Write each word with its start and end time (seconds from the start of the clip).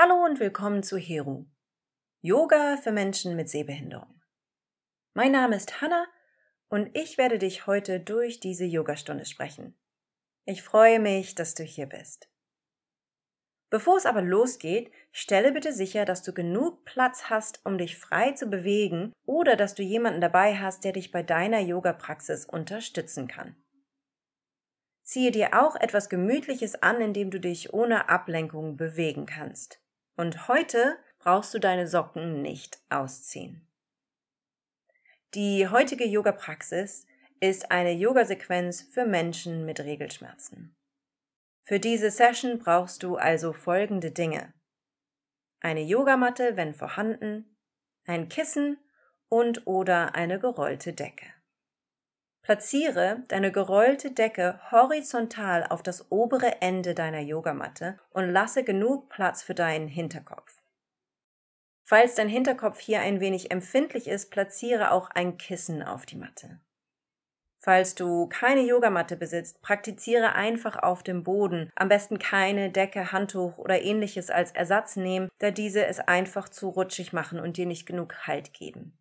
Hallo 0.00 0.24
und 0.24 0.38
willkommen 0.38 0.84
zu 0.84 0.96
Heru. 0.96 1.46
Yoga 2.20 2.76
für 2.76 2.92
Menschen 2.92 3.34
mit 3.34 3.48
Sehbehinderung. 3.48 4.22
Mein 5.12 5.32
Name 5.32 5.56
ist 5.56 5.80
Hanna 5.80 6.06
und 6.68 6.96
ich 6.96 7.18
werde 7.18 7.36
dich 7.36 7.66
heute 7.66 7.98
durch 7.98 8.38
diese 8.38 8.64
Yogastunde 8.64 9.24
sprechen. 9.24 9.76
Ich 10.44 10.62
freue 10.62 11.00
mich, 11.00 11.34
dass 11.34 11.56
du 11.56 11.64
hier 11.64 11.86
bist. 11.86 12.30
Bevor 13.70 13.96
es 13.96 14.06
aber 14.06 14.22
losgeht, 14.22 14.92
stelle 15.10 15.50
bitte 15.50 15.72
sicher, 15.72 16.04
dass 16.04 16.22
du 16.22 16.32
genug 16.32 16.84
Platz 16.84 17.24
hast, 17.24 17.66
um 17.66 17.76
dich 17.76 17.98
frei 17.98 18.30
zu 18.30 18.46
bewegen 18.46 19.12
oder 19.26 19.56
dass 19.56 19.74
du 19.74 19.82
jemanden 19.82 20.20
dabei 20.20 20.54
hast, 20.58 20.84
der 20.84 20.92
dich 20.92 21.10
bei 21.10 21.24
deiner 21.24 21.58
Yoga-Praxis 21.58 22.44
unterstützen 22.44 23.26
kann. 23.26 23.56
Ziehe 25.02 25.32
dir 25.32 25.60
auch 25.60 25.74
etwas 25.74 26.08
Gemütliches 26.08 26.84
an, 26.84 27.00
indem 27.00 27.32
du 27.32 27.40
dich 27.40 27.74
ohne 27.74 28.08
Ablenkung 28.08 28.76
bewegen 28.76 29.26
kannst. 29.26 29.80
Und 30.18 30.48
heute 30.48 30.98
brauchst 31.20 31.54
du 31.54 31.60
deine 31.60 31.86
Socken 31.86 32.42
nicht 32.42 32.80
ausziehen. 32.90 33.64
Die 35.34 35.68
heutige 35.68 36.04
Yoga-Praxis 36.04 37.06
ist 37.38 37.70
eine 37.70 37.92
Yoga-Sequenz 37.92 38.82
für 38.90 39.06
Menschen 39.06 39.64
mit 39.64 39.78
Regelschmerzen. 39.78 40.74
Für 41.62 41.78
diese 41.78 42.10
Session 42.10 42.58
brauchst 42.58 43.04
du 43.04 43.14
also 43.14 43.52
folgende 43.52 44.10
Dinge. 44.10 44.52
Eine 45.60 45.82
Yogamatte, 45.82 46.56
wenn 46.56 46.74
vorhanden, 46.74 47.56
ein 48.04 48.28
Kissen 48.28 48.76
und 49.28 49.68
oder 49.68 50.16
eine 50.16 50.40
gerollte 50.40 50.94
Decke. 50.94 51.26
Platziere 52.42 53.24
deine 53.28 53.52
gerollte 53.52 54.10
Decke 54.10 54.58
horizontal 54.70 55.66
auf 55.66 55.82
das 55.82 56.10
obere 56.10 56.62
Ende 56.62 56.94
deiner 56.94 57.20
Yogamatte 57.20 57.98
und 58.10 58.30
lasse 58.30 58.64
genug 58.64 59.08
Platz 59.08 59.42
für 59.42 59.54
deinen 59.54 59.88
Hinterkopf. 59.88 60.64
Falls 61.84 62.14
dein 62.14 62.28
Hinterkopf 62.28 62.80
hier 62.80 63.00
ein 63.00 63.20
wenig 63.20 63.50
empfindlich 63.50 64.08
ist, 64.08 64.30
platziere 64.30 64.90
auch 64.90 65.08
ein 65.10 65.38
Kissen 65.38 65.82
auf 65.82 66.04
die 66.04 66.16
Matte. 66.16 66.60
Falls 67.60 67.94
du 67.94 68.26
keine 68.28 68.60
Yogamatte 68.60 69.16
besitzt, 69.16 69.62
praktiziere 69.62 70.34
einfach 70.34 70.76
auf 70.76 71.02
dem 71.02 71.24
Boden. 71.24 71.70
Am 71.74 71.88
besten 71.88 72.18
keine 72.18 72.70
Decke, 72.70 73.10
Handtuch 73.10 73.56
oder 73.56 73.82
ähnliches 73.82 74.28
als 74.28 74.52
Ersatz 74.52 74.96
nehmen, 74.96 75.28
da 75.38 75.50
diese 75.50 75.86
es 75.86 75.98
einfach 75.98 76.48
zu 76.48 76.68
rutschig 76.68 77.12
machen 77.12 77.40
und 77.40 77.56
dir 77.56 77.66
nicht 77.66 77.86
genug 77.86 78.26
Halt 78.26 78.52
geben. 78.52 78.97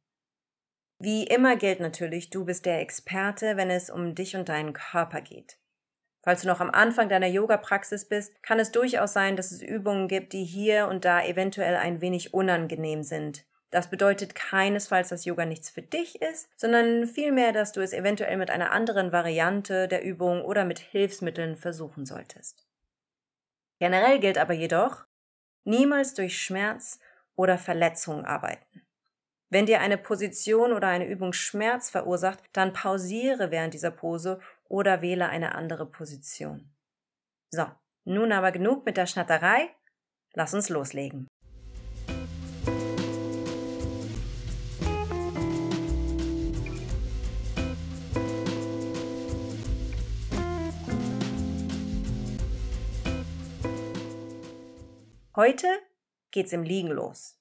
Wie 0.99 1.25
immer 1.25 1.55
gilt 1.57 1.79
natürlich, 1.79 2.31
du 2.31 2.45
bist 2.45 2.65
der 2.65 2.81
Experte, 2.81 3.55
wenn 3.55 3.69
es 3.69 3.89
um 3.89 4.15
dich 4.15 4.35
und 4.35 4.49
deinen 4.49 4.73
Körper 4.73 5.21
geht. 5.21 5.59
Falls 6.23 6.41
du 6.41 6.47
noch 6.47 6.59
am 6.59 6.71
Anfang 6.71 7.07
deiner 7.07 7.27
Yoga-Praxis 7.27 8.05
bist, 8.05 8.41
kann 8.41 8.59
es 8.59 8.71
durchaus 8.71 9.13
sein, 9.13 9.35
dass 9.35 9.51
es 9.51 9.61
Übungen 9.61 10.07
gibt, 10.07 10.33
die 10.33 10.43
hier 10.43 10.87
und 10.87 11.05
da 11.05 11.23
eventuell 11.23 11.75
ein 11.75 12.01
wenig 12.01 12.33
unangenehm 12.33 13.03
sind. 13.03 13.45
Das 13.69 13.89
bedeutet 13.89 14.33
keinesfalls, 14.33 15.09
dass 15.09 15.25
Yoga 15.25 15.45
nichts 15.45 15.69
für 15.69 15.81
dich 15.81 16.21
ist, 16.21 16.49
sondern 16.55 17.05
vielmehr, 17.05 17.51
dass 17.51 17.73
du 17.73 17.81
es 17.81 17.93
eventuell 17.93 18.37
mit 18.37 18.49
einer 18.49 18.71
anderen 18.71 19.11
Variante 19.11 19.87
der 19.87 20.03
Übung 20.03 20.43
oder 20.43 20.65
mit 20.65 20.79
Hilfsmitteln 20.79 21.57
versuchen 21.57 22.05
solltest. 22.05 22.65
Generell 23.79 24.19
gilt 24.19 24.37
aber 24.37 24.53
jedoch, 24.53 25.05
niemals 25.63 26.13
durch 26.13 26.41
Schmerz 26.41 26.99
oder 27.35 27.57
Verletzung 27.57 28.25
arbeiten. 28.25 28.86
Wenn 29.49 29.65
dir 29.65 29.79
eine 29.79 29.97
Position 29.97 30.73
oder 30.73 30.89
eine 30.89 31.07
Übung 31.07 31.31
Schmerz 31.31 31.89
verursacht, 31.89 32.43
dann 32.51 32.73
pausiere 32.73 33.49
während 33.49 33.73
dieser 33.73 33.91
Pose 33.91 34.41
oder 34.67 35.01
wähle 35.01 35.29
eine 35.29 35.55
andere 35.55 35.85
Position. 35.85 36.69
So, 37.49 37.65
nun 38.03 38.33
aber 38.33 38.51
genug 38.51 38.85
mit 38.85 38.97
der 38.97 39.05
Schnatterei. 39.05 39.69
Lass 40.33 40.53
uns 40.53 40.67
loslegen. 40.67 41.27
Heute 55.37 55.67
geht's 56.31 56.51
im 56.51 56.63
Liegen 56.63 56.89
los. 56.89 57.39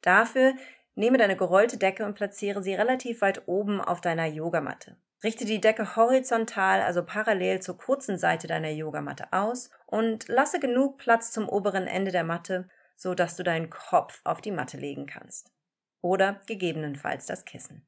Dafür 0.00 0.54
Nehme 0.94 1.18
deine 1.18 1.36
gerollte 1.36 1.78
Decke 1.78 2.04
und 2.04 2.14
platziere 2.14 2.62
sie 2.62 2.74
relativ 2.74 3.20
weit 3.22 3.46
oben 3.46 3.80
auf 3.80 4.00
deiner 4.00 4.26
Yogamatte. 4.26 4.96
Richte 5.22 5.44
die 5.44 5.60
Decke 5.60 5.96
horizontal, 5.96 6.80
also 6.80 7.04
parallel 7.04 7.60
zur 7.60 7.76
kurzen 7.76 8.18
Seite 8.18 8.46
deiner 8.46 8.70
Yogamatte 8.70 9.32
aus 9.32 9.70
und 9.86 10.28
lasse 10.28 10.60
genug 10.60 10.96
Platz 10.96 11.30
zum 11.30 11.48
oberen 11.48 11.86
Ende 11.86 12.10
der 12.10 12.24
Matte, 12.24 12.68
so 12.96 13.14
dass 13.14 13.36
du 13.36 13.42
deinen 13.42 13.70
Kopf 13.70 14.20
auf 14.24 14.40
die 14.40 14.50
Matte 14.50 14.78
legen 14.78 15.06
kannst. 15.06 15.52
Oder 16.00 16.40
gegebenenfalls 16.46 17.26
das 17.26 17.44
Kissen. 17.44 17.86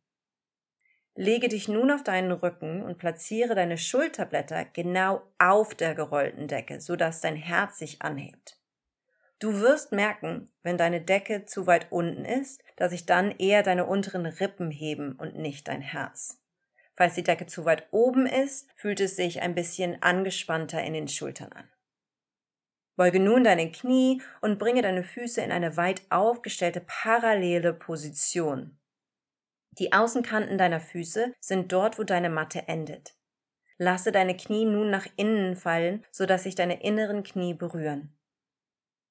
Lege 1.14 1.48
dich 1.48 1.68
nun 1.68 1.90
auf 1.90 2.02
deinen 2.02 2.32
Rücken 2.32 2.82
und 2.82 2.98
platziere 2.98 3.54
deine 3.54 3.76
Schulterblätter 3.76 4.64
genau 4.64 5.22
auf 5.38 5.74
der 5.74 5.94
gerollten 5.94 6.48
Decke, 6.48 6.80
so 6.80 6.96
dass 6.96 7.20
dein 7.20 7.36
Herz 7.36 7.78
sich 7.78 8.00
anhebt. 8.00 8.58
Du 9.42 9.58
wirst 9.58 9.90
merken, 9.90 10.48
wenn 10.62 10.78
deine 10.78 11.00
Decke 11.00 11.46
zu 11.46 11.66
weit 11.66 11.90
unten 11.90 12.24
ist, 12.24 12.62
dass 12.76 12.92
sich 12.92 13.06
dann 13.06 13.32
eher 13.32 13.64
deine 13.64 13.86
unteren 13.86 14.24
Rippen 14.24 14.70
heben 14.70 15.16
und 15.16 15.34
nicht 15.34 15.66
dein 15.66 15.80
Herz. 15.80 16.40
Falls 16.94 17.14
die 17.14 17.24
Decke 17.24 17.46
zu 17.46 17.64
weit 17.64 17.88
oben 17.90 18.26
ist, 18.26 18.70
fühlt 18.76 19.00
es 19.00 19.16
sich 19.16 19.42
ein 19.42 19.56
bisschen 19.56 20.00
angespannter 20.00 20.80
in 20.84 20.92
den 20.92 21.08
Schultern 21.08 21.50
an. 21.50 21.68
Beuge 22.94 23.18
nun 23.18 23.42
deine 23.42 23.72
Knie 23.72 24.22
und 24.42 24.60
bringe 24.60 24.80
deine 24.80 25.02
Füße 25.02 25.40
in 25.40 25.50
eine 25.50 25.76
weit 25.76 26.02
aufgestellte 26.08 26.80
parallele 26.80 27.74
Position. 27.74 28.78
Die 29.72 29.92
Außenkanten 29.92 30.56
deiner 30.56 30.78
Füße 30.78 31.34
sind 31.40 31.72
dort, 31.72 31.98
wo 31.98 32.04
deine 32.04 32.30
Matte 32.30 32.68
endet. 32.68 33.16
Lasse 33.76 34.12
deine 34.12 34.36
Knie 34.36 34.66
nun 34.66 34.90
nach 34.90 35.08
innen 35.16 35.56
fallen, 35.56 36.04
sodass 36.12 36.44
sich 36.44 36.54
deine 36.54 36.80
inneren 36.84 37.24
Knie 37.24 37.54
berühren. 37.54 38.16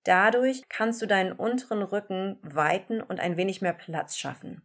Dadurch 0.03 0.63
kannst 0.67 1.01
du 1.01 1.05
deinen 1.05 1.31
unteren 1.31 1.83
Rücken 1.83 2.39
weiten 2.41 3.01
und 3.01 3.19
ein 3.19 3.37
wenig 3.37 3.61
mehr 3.61 3.73
Platz 3.73 4.17
schaffen. 4.17 4.61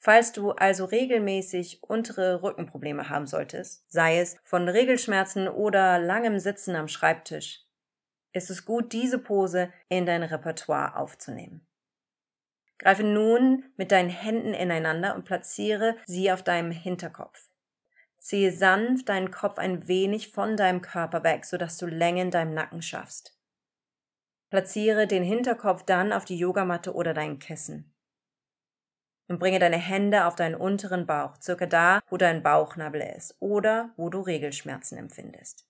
Falls 0.00 0.30
du 0.32 0.52
also 0.52 0.84
regelmäßig 0.84 1.82
untere 1.82 2.42
Rückenprobleme 2.42 3.08
haben 3.08 3.26
solltest, 3.26 3.90
sei 3.90 4.20
es 4.20 4.36
von 4.44 4.68
Regelschmerzen 4.68 5.48
oder 5.48 5.98
langem 5.98 6.38
Sitzen 6.38 6.76
am 6.76 6.86
Schreibtisch, 6.86 7.64
ist 8.32 8.50
es 8.50 8.64
gut, 8.64 8.92
diese 8.92 9.18
Pose 9.18 9.72
in 9.88 10.06
dein 10.06 10.22
Repertoire 10.22 10.96
aufzunehmen. 10.96 11.66
Greife 12.78 13.02
nun 13.02 13.64
mit 13.76 13.90
deinen 13.90 14.10
Händen 14.10 14.54
ineinander 14.54 15.16
und 15.16 15.24
platziere 15.24 15.96
sie 16.06 16.30
auf 16.30 16.44
deinem 16.44 16.70
Hinterkopf. 16.70 17.48
Ziehe 18.18 18.52
sanft 18.52 19.08
deinen 19.08 19.32
Kopf 19.32 19.58
ein 19.58 19.88
wenig 19.88 20.30
von 20.30 20.56
deinem 20.56 20.80
Körper 20.80 21.24
weg, 21.24 21.44
sodass 21.44 21.76
du 21.78 21.86
Länge 21.86 22.22
in 22.22 22.30
deinem 22.30 22.54
Nacken 22.54 22.82
schaffst. 22.82 23.37
Platziere 24.50 25.06
den 25.06 25.22
Hinterkopf 25.22 25.82
dann 25.82 26.12
auf 26.12 26.24
die 26.24 26.38
Yogamatte 26.38 26.94
oder 26.94 27.14
dein 27.14 27.38
Kissen. 27.38 27.94
Und 29.28 29.38
bringe 29.38 29.58
deine 29.58 29.76
Hände 29.76 30.24
auf 30.24 30.36
deinen 30.36 30.54
unteren 30.54 31.06
Bauch, 31.06 31.36
circa 31.40 31.66
da, 31.66 32.00
wo 32.08 32.16
dein 32.16 32.42
Bauchnabel 32.42 33.02
ist 33.16 33.36
oder 33.40 33.92
wo 33.96 34.08
du 34.08 34.20
Regelschmerzen 34.20 34.96
empfindest. 34.96 35.66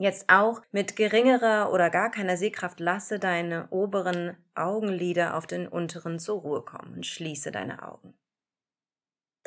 Jetzt 0.00 0.28
auch 0.28 0.62
mit 0.70 0.94
geringerer 0.94 1.72
oder 1.72 1.90
gar 1.90 2.10
keiner 2.10 2.36
Sehkraft 2.36 2.78
lasse 2.78 3.18
deine 3.18 3.68
oberen 3.70 4.36
Augenlider 4.54 5.34
auf 5.34 5.46
den 5.46 5.66
unteren 5.66 6.20
zur 6.20 6.40
Ruhe 6.40 6.62
kommen 6.62 6.94
und 6.94 7.06
schließe 7.06 7.50
deine 7.50 7.82
Augen. 7.82 8.14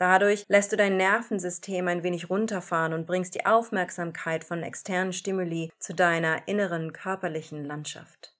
Dadurch 0.02 0.46
lässt 0.48 0.72
du 0.72 0.78
dein 0.78 0.98
Nervensystem 0.98 1.88
ein 1.88 2.02
wenig 2.02 2.32
runterfahren 2.32 2.94
und 2.94 3.06
bringst 3.06 3.36
die 3.36 3.46
Aufmerksamkeit 3.46 4.44
von 4.44 4.64
externen 4.64 5.14
Stimuli 5.14 5.72
zu 5.78 5.94
deiner 5.94 6.48
inneren 6.48 6.92
körperlichen 6.92 7.64
Landschaft. 7.64 8.36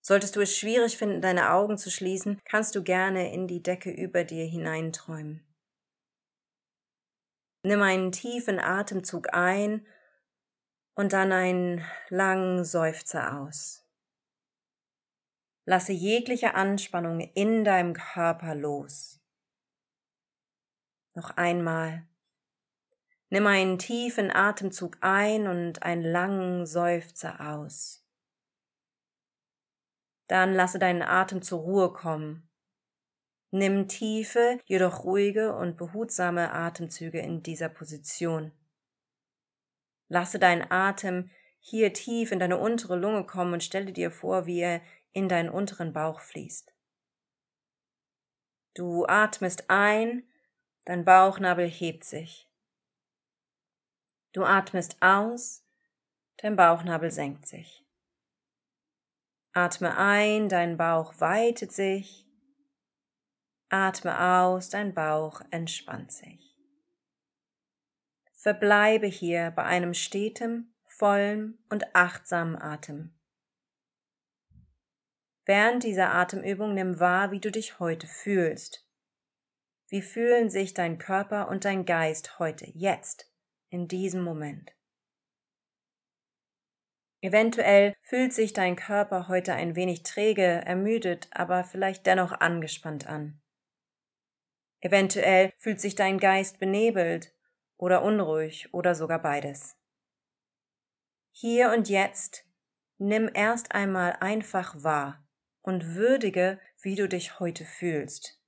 Solltest 0.00 0.34
du 0.34 0.40
es 0.40 0.58
schwierig 0.58 0.98
finden, 0.98 1.20
deine 1.20 1.52
Augen 1.52 1.78
zu 1.78 1.92
schließen, 1.92 2.40
kannst 2.44 2.74
du 2.74 2.82
gerne 2.82 3.32
in 3.32 3.46
die 3.46 3.62
Decke 3.62 3.92
über 3.92 4.24
dir 4.24 4.44
hineinträumen. 4.44 5.46
Nimm 7.62 7.80
einen 7.80 8.10
tiefen 8.10 8.58
Atemzug 8.58 9.32
ein 9.32 9.86
und 10.96 11.12
dann 11.12 11.30
einen 11.30 11.84
langen 12.08 12.64
Seufzer 12.64 13.38
aus. 13.38 13.86
Lasse 15.66 15.92
jegliche 15.92 16.54
Anspannung 16.56 17.20
in 17.20 17.62
deinem 17.62 17.94
Körper 17.94 18.56
los. 18.56 19.20
Noch 21.14 21.36
einmal. 21.36 22.06
Nimm 23.30 23.46
einen 23.46 23.78
tiefen 23.78 24.30
Atemzug 24.30 24.98
ein 25.00 25.46
und 25.46 25.82
einen 25.82 26.02
langen 26.02 26.66
Seufzer 26.66 27.40
aus. 27.40 28.04
Dann 30.28 30.54
lasse 30.54 30.78
deinen 30.78 31.02
Atem 31.02 31.42
zur 31.42 31.60
Ruhe 31.60 31.92
kommen. 31.92 32.48
Nimm 33.50 33.86
tiefe, 33.86 34.58
jedoch 34.64 35.04
ruhige 35.04 35.54
und 35.54 35.76
behutsame 35.76 36.52
Atemzüge 36.52 37.20
in 37.20 37.42
dieser 37.42 37.68
Position. 37.68 38.52
Lasse 40.08 40.38
deinen 40.38 40.70
Atem 40.70 41.30
hier 41.60 41.92
tief 41.92 42.32
in 42.32 42.40
deine 42.40 42.58
untere 42.58 42.96
Lunge 42.96 43.24
kommen 43.24 43.54
und 43.54 43.62
stelle 43.62 43.92
dir 43.92 44.10
vor, 44.10 44.46
wie 44.46 44.60
er 44.60 44.82
in 45.12 45.28
deinen 45.28 45.48
unteren 45.48 45.92
Bauch 45.92 46.20
fließt. 46.20 46.74
Du 48.74 49.06
atmest 49.06 49.70
ein, 49.70 50.24
dein 50.84 51.04
Bauchnabel 51.04 51.68
hebt 51.68 52.04
sich. 52.04 52.50
Du 54.32 54.44
atmest 54.44 54.96
aus, 55.00 55.64
dein 56.38 56.56
Bauchnabel 56.56 57.10
senkt 57.10 57.46
sich. 57.46 57.86
Atme 59.52 59.96
ein, 59.96 60.48
dein 60.48 60.76
Bauch 60.76 61.14
weitet 61.20 61.70
sich. 61.72 62.26
Atme 63.68 64.20
aus, 64.20 64.70
dein 64.70 64.94
Bauch 64.94 65.40
entspannt 65.50 66.12
sich. 66.12 66.56
Verbleibe 68.32 69.06
hier 69.06 69.52
bei 69.52 69.62
einem 69.62 69.94
stetem, 69.94 70.74
vollen 70.84 71.64
und 71.70 71.94
achtsamen 71.94 72.60
Atem. 72.60 73.14
Während 75.46 75.84
dieser 75.84 76.12
Atemübung 76.12 76.74
nimm 76.74 77.00
wahr, 77.00 77.30
wie 77.30 77.40
du 77.40 77.50
dich 77.50 77.78
heute 77.78 78.06
fühlst. 78.06 78.83
Wie 79.94 80.02
fühlen 80.02 80.50
sich 80.50 80.74
dein 80.74 80.98
Körper 80.98 81.46
und 81.46 81.64
dein 81.64 81.84
Geist 81.84 82.40
heute, 82.40 82.66
jetzt, 82.74 83.30
in 83.68 83.86
diesem 83.86 84.24
Moment? 84.24 84.74
Eventuell 87.20 87.94
fühlt 88.00 88.32
sich 88.32 88.52
dein 88.52 88.74
Körper 88.74 89.28
heute 89.28 89.54
ein 89.54 89.76
wenig 89.76 90.02
träge, 90.02 90.42
ermüdet, 90.42 91.28
aber 91.30 91.62
vielleicht 91.62 92.06
dennoch 92.06 92.32
angespannt 92.32 93.06
an. 93.06 93.40
Eventuell 94.80 95.52
fühlt 95.58 95.80
sich 95.80 95.94
dein 95.94 96.18
Geist 96.18 96.58
benebelt 96.58 97.32
oder 97.76 98.02
unruhig 98.02 98.74
oder 98.74 98.96
sogar 98.96 99.22
beides. 99.22 99.76
Hier 101.30 101.70
und 101.70 101.88
jetzt 101.88 102.44
nimm 102.98 103.30
erst 103.32 103.76
einmal 103.76 104.16
einfach 104.18 104.74
wahr 104.82 105.24
und 105.62 105.94
würdige, 105.94 106.58
wie 106.82 106.96
du 106.96 107.08
dich 107.08 107.38
heute 107.38 107.64
fühlst. 107.64 108.40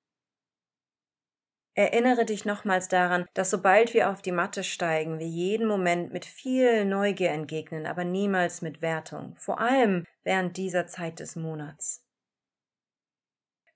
Erinnere 1.79 2.25
dich 2.25 2.47
nochmals 2.47 2.89
daran, 2.89 3.27
dass 3.35 3.51
sobald 3.51 3.93
wir 3.93 4.09
auf 4.09 4.23
die 4.23 4.33
Matte 4.33 4.65
steigen, 4.65 5.19
wir 5.19 5.29
jeden 5.29 5.67
Moment 5.69 6.11
mit 6.11 6.25
viel 6.25 6.87
Neugier 6.87 7.33
entgegnen, 7.33 7.85
aber 7.85 8.03
niemals 8.03 8.63
mit 8.63 8.81
Wertung, 8.81 9.37
vor 9.37 9.61
allem 9.61 10.07
während 10.25 10.57
dieser 10.57 10.87
Zeit 10.87 11.21
des 11.21 11.37
Monats. 11.37 12.03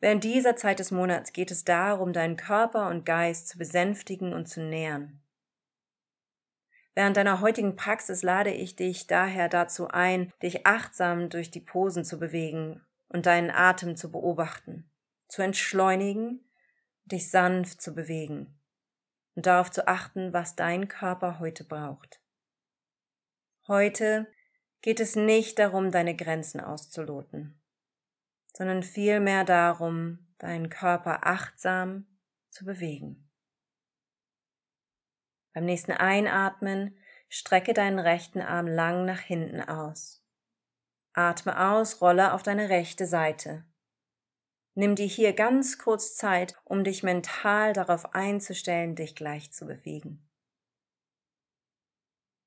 Während 0.01 0.25
dieser 0.25 0.57
Zeit 0.57 0.79
des 0.79 0.91
Monats 0.91 1.35
geht 1.35 1.51
es 1.51 1.65
darum, 1.65 2.15
deinen 2.15 2.37
Körper 2.37 2.89
und 2.89 3.05
Geist 3.05 3.49
zu 3.49 3.59
besänftigen 3.59 4.33
und 4.33 4.47
zu 4.47 4.63
nähern. 4.63 5.21
Während 6.95 7.19
deiner 7.19 7.43
heutigen 7.43 7.77
Praxis 7.77 8.23
lade 8.23 8.51
ich 8.51 8.77
dich 8.77 9.09
daher 9.09 9.51
dazu 9.51 9.89
ein, 9.89 10.33
dich 10.43 10.67
achtsam 10.67 11.29
durch 11.29 11.51
die 11.51 11.61
Posen 11.61 12.07
zu 12.07 12.19
bewegen 12.19 12.81
und 13.09 13.27
deinen 13.27 13.51
Atem 13.51 13.95
zu 13.95 14.11
beobachten, 14.11 14.91
zu 15.29 15.43
entschleunigen 15.43 16.50
dich 17.05 17.31
sanft 17.31 17.81
zu 17.81 17.95
bewegen 17.95 18.59
und 19.35 19.47
darauf 19.47 19.71
zu 19.71 19.87
achten, 19.87 20.33
was 20.33 20.57
dein 20.57 20.89
Körper 20.89 21.39
heute 21.39 21.65
braucht. 21.65 22.21
Heute 23.67 24.27
geht 24.83 25.01
es 25.01 25.17
nicht 25.17 25.59
darum, 25.59 25.91
deine 25.91 26.17
Grenzen 26.17 26.61
auszuloten, 26.61 27.61
sondern 28.55 28.83
vielmehr 28.83 29.45
darum, 29.45 30.35
deinen 30.39 30.71
Körper 30.71 31.27
achtsam 31.27 32.07
zu 32.51 32.65
bewegen. 32.65 33.31
Beim 35.53 35.65
nächsten 35.65 35.93
Einatmen 35.93 36.97
strecke 37.29 37.75
deinen 37.75 37.99
rechten 37.99 38.41
Arm 38.41 38.67
lang 38.67 39.05
nach 39.05 39.21
hinten 39.21 39.61
aus. 39.61 40.25
Atme 41.13 41.71
aus, 41.71 42.01
rolle 42.01 42.33
auf 42.33 42.43
deine 42.43 42.69
rechte 42.69 43.07
Seite. 43.07 43.65
Nimm 44.81 44.95
dir 44.95 45.07
hier 45.07 45.35
ganz 45.35 45.77
kurz 45.77 46.17
Zeit, 46.17 46.57
um 46.65 46.85
dich 46.85 47.03
mental 47.03 47.75
darauf 47.75 48.15
einzustellen, 48.15 48.97
dich 48.97 49.15
gleich 49.15 49.53
zu 49.53 49.67
bewegen. 49.67 50.27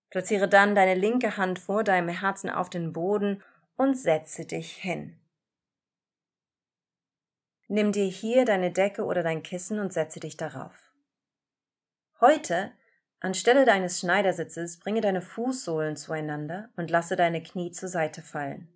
Platziere 0.10 0.50
dann 0.50 0.74
deine 0.74 0.96
linke 0.96 1.38
Hand 1.38 1.60
vor 1.60 1.84
deinem 1.84 2.10
Herzen 2.10 2.50
auf 2.50 2.72
den 2.72 2.92
Boden 2.92 3.44
und 3.76 4.00
setze 4.00 4.46
dich 4.46 4.76
hin. 4.76 5.22
Nimm 7.68 7.92
dir 7.92 8.06
hier 8.06 8.46
deine 8.46 8.72
Decke 8.72 9.06
oder 9.06 9.22
dein 9.22 9.44
Kissen 9.44 9.78
und 9.78 9.94
setze 9.94 10.20
dich 10.20 10.36
darauf. 10.36 10.92
Heute, 12.20 12.72
anstelle 13.20 13.64
deines 13.64 14.00
Schneidersitzes, 14.00 14.80
bringe 14.80 15.02
deine 15.02 15.22
Fußsohlen 15.22 15.96
zueinander 15.96 16.72
und 16.78 16.90
lasse 16.90 17.16
deine 17.16 17.44
Knie 17.44 17.70
zur 17.70 17.90
Seite 17.90 18.24
fallen. 18.24 18.74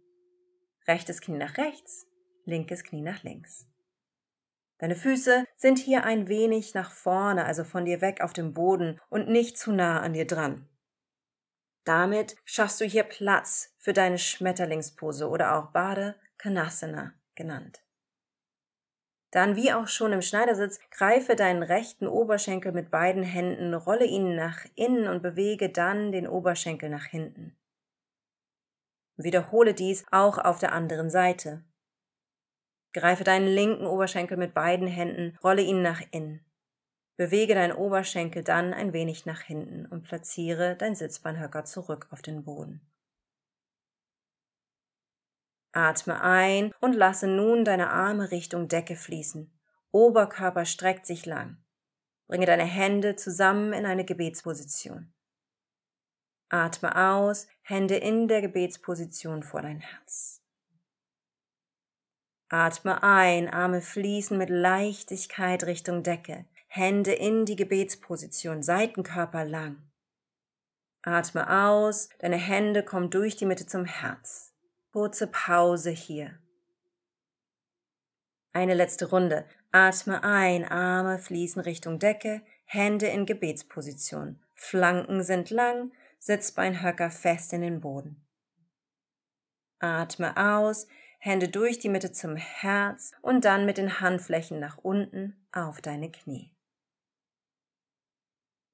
Rechtes 0.87 1.21
Knie 1.21 1.37
nach 1.37 1.57
rechts, 1.57 2.07
linkes 2.47 2.83
Knie 2.83 3.01
nach 3.01 3.23
links. 3.23 3.67
Deine 4.79 4.95
Füße 4.95 5.45
sind 5.55 5.79
hier 5.79 6.03
ein 6.03 6.27
wenig 6.27 6.73
nach 6.73 6.91
vorne, 6.91 7.45
also 7.45 7.63
von 7.63 7.85
dir 7.85 8.01
weg 8.01 8.21
auf 8.21 8.33
dem 8.33 8.53
Boden 8.53 8.99
und 9.09 9.27
nicht 9.27 9.57
zu 9.57 9.71
nah 9.71 10.01
an 10.01 10.13
dir 10.13 10.25
dran. 10.25 10.67
Damit 11.83 12.35
schaffst 12.43 12.81
du 12.81 12.85
hier 12.85 13.03
Platz 13.03 13.73
für 13.77 13.93
deine 13.93 14.17
Schmetterlingspose 14.17 15.29
oder 15.29 15.57
auch 15.57 15.71
Bade 15.71 16.15
Kanasana 16.37 17.13
genannt. 17.33 17.81
Dann, 19.31 19.55
wie 19.55 19.73
auch 19.73 19.87
schon 19.87 20.13
im 20.13 20.21
Schneidersitz, 20.21 20.79
greife 20.89 21.35
deinen 21.35 21.63
rechten 21.63 22.07
Oberschenkel 22.07 22.71
mit 22.71 22.91
beiden 22.91 23.23
Händen, 23.23 23.73
rolle 23.73 24.05
ihn 24.05 24.35
nach 24.35 24.65
innen 24.75 25.07
und 25.07 25.21
bewege 25.21 25.69
dann 25.69 26.11
den 26.11 26.27
Oberschenkel 26.27 26.89
nach 26.89 27.05
hinten. 27.05 27.57
Wiederhole 29.17 29.73
dies 29.73 30.05
auch 30.11 30.37
auf 30.37 30.59
der 30.59 30.71
anderen 30.71 31.09
Seite. 31.09 31.63
Greife 32.97 33.23
deinen 33.23 33.47
linken 33.47 33.85
Oberschenkel 33.85 34.37
mit 34.37 34.53
beiden 34.53 34.87
Händen, 34.87 35.37
rolle 35.43 35.61
ihn 35.61 35.81
nach 35.81 36.01
innen. 36.11 36.43
Bewege 37.15 37.55
deinen 37.55 37.73
Oberschenkel 37.73 38.43
dann 38.43 38.73
ein 38.73 38.93
wenig 38.93 39.25
nach 39.25 39.41
hinten 39.41 39.85
und 39.85 40.03
platziere 40.03 40.75
dein 40.75 40.95
Sitzbeinhöcker 40.95 41.65
zurück 41.65 42.07
auf 42.11 42.21
den 42.21 42.43
Boden. 42.43 42.81
Atme 45.71 46.21
ein 46.21 46.73
und 46.79 46.93
lasse 46.93 47.27
nun 47.27 47.63
deine 47.63 47.91
Arme 47.91 48.31
Richtung 48.31 48.67
Decke 48.67 48.95
fließen. 48.95 49.51
Oberkörper 49.91 50.65
streckt 50.65 51.05
sich 51.05 51.25
lang. 51.25 51.57
Bringe 52.27 52.45
deine 52.45 52.65
Hände 52.65 53.15
zusammen 53.15 53.73
in 53.73 53.85
eine 53.85 54.03
Gebetsposition. 54.03 55.13
Atme 56.49 56.95
aus, 56.95 57.47
Hände 57.61 57.95
in 57.95 58.27
der 58.27 58.41
Gebetsposition 58.41 59.43
vor 59.43 59.61
dein 59.61 59.79
Herz. 59.79 60.36
Atme 62.49 63.03
ein, 63.03 63.49
Arme 63.49 63.81
fließen 63.81 64.37
mit 64.37 64.49
Leichtigkeit 64.49 65.65
Richtung 65.65 66.03
Decke, 66.03 66.45
Hände 66.67 67.13
in 67.13 67.45
die 67.45 67.57
Gebetsposition, 67.57 68.63
Seitenkörper 68.63 69.43
lang. 69.43 69.81
Atme 71.01 71.49
aus, 71.49 72.09
deine 72.19 72.37
Hände 72.37 72.83
kommen 72.83 73.09
durch 73.09 73.35
die 73.35 73.45
Mitte 73.45 73.65
zum 73.65 73.85
Herz. 73.85 74.53
Kurze 74.91 75.27
Pause 75.27 75.89
hier. 75.89 76.39
Eine 78.53 78.73
letzte 78.73 79.09
Runde. 79.09 79.45
Atme 79.71 80.23
ein, 80.23 80.65
Arme 80.65 81.19
fließen 81.19 81.61
Richtung 81.61 81.99
Decke, 81.99 82.41
Hände 82.65 83.07
in 83.07 83.25
Gebetsposition. 83.25 84.41
Flanken 84.55 85.21
sind 85.21 85.49
lang, 85.49 85.91
Sitzbeinhöcker 86.19 87.11
fest 87.11 87.53
in 87.53 87.61
den 87.61 87.81
Boden. 87.81 88.25
Atme 89.79 90.35
aus, 90.35 90.87
Hände 91.27 91.49
durch 91.49 91.77
die 91.77 91.89
Mitte 91.89 92.11
zum 92.11 92.35
Herz 92.35 93.11
und 93.21 93.45
dann 93.45 93.65
mit 93.65 93.77
den 93.77 93.99
Handflächen 93.99 94.59
nach 94.59 94.77
unten 94.77 95.45
auf 95.51 95.81
deine 95.81 96.09
Knie. 96.09 96.55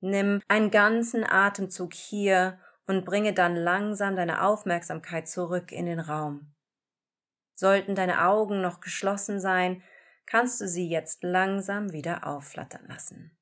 Nimm 0.02 0.42
einen 0.48 0.70
ganzen 0.70 1.24
Atemzug 1.24 1.94
hier 1.94 2.60
und 2.86 3.06
bringe 3.06 3.34
dann 3.34 3.56
langsam 3.56 4.16
deine 4.16 4.44
Aufmerksamkeit 4.44 5.28
zurück 5.28 5.72
in 5.72 5.86
den 5.86 6.00
Raum. 6.00 6.54
Sollten 7.56 7.96
deine 7.96 8.26
Augen 8.26 8.62
noch 8.62 8.82
geschlossen 8.82 9.40
sein, 9.40 9.82
kannst 10.26 10.62
du 10.62 10.68
sie 10.68 10.88
jetzt 10.88 11.24
langsam 11.24 11.92
wieder 11.92 12.28
aufflattern 12.28 12.86
lassen. 12.88 13.38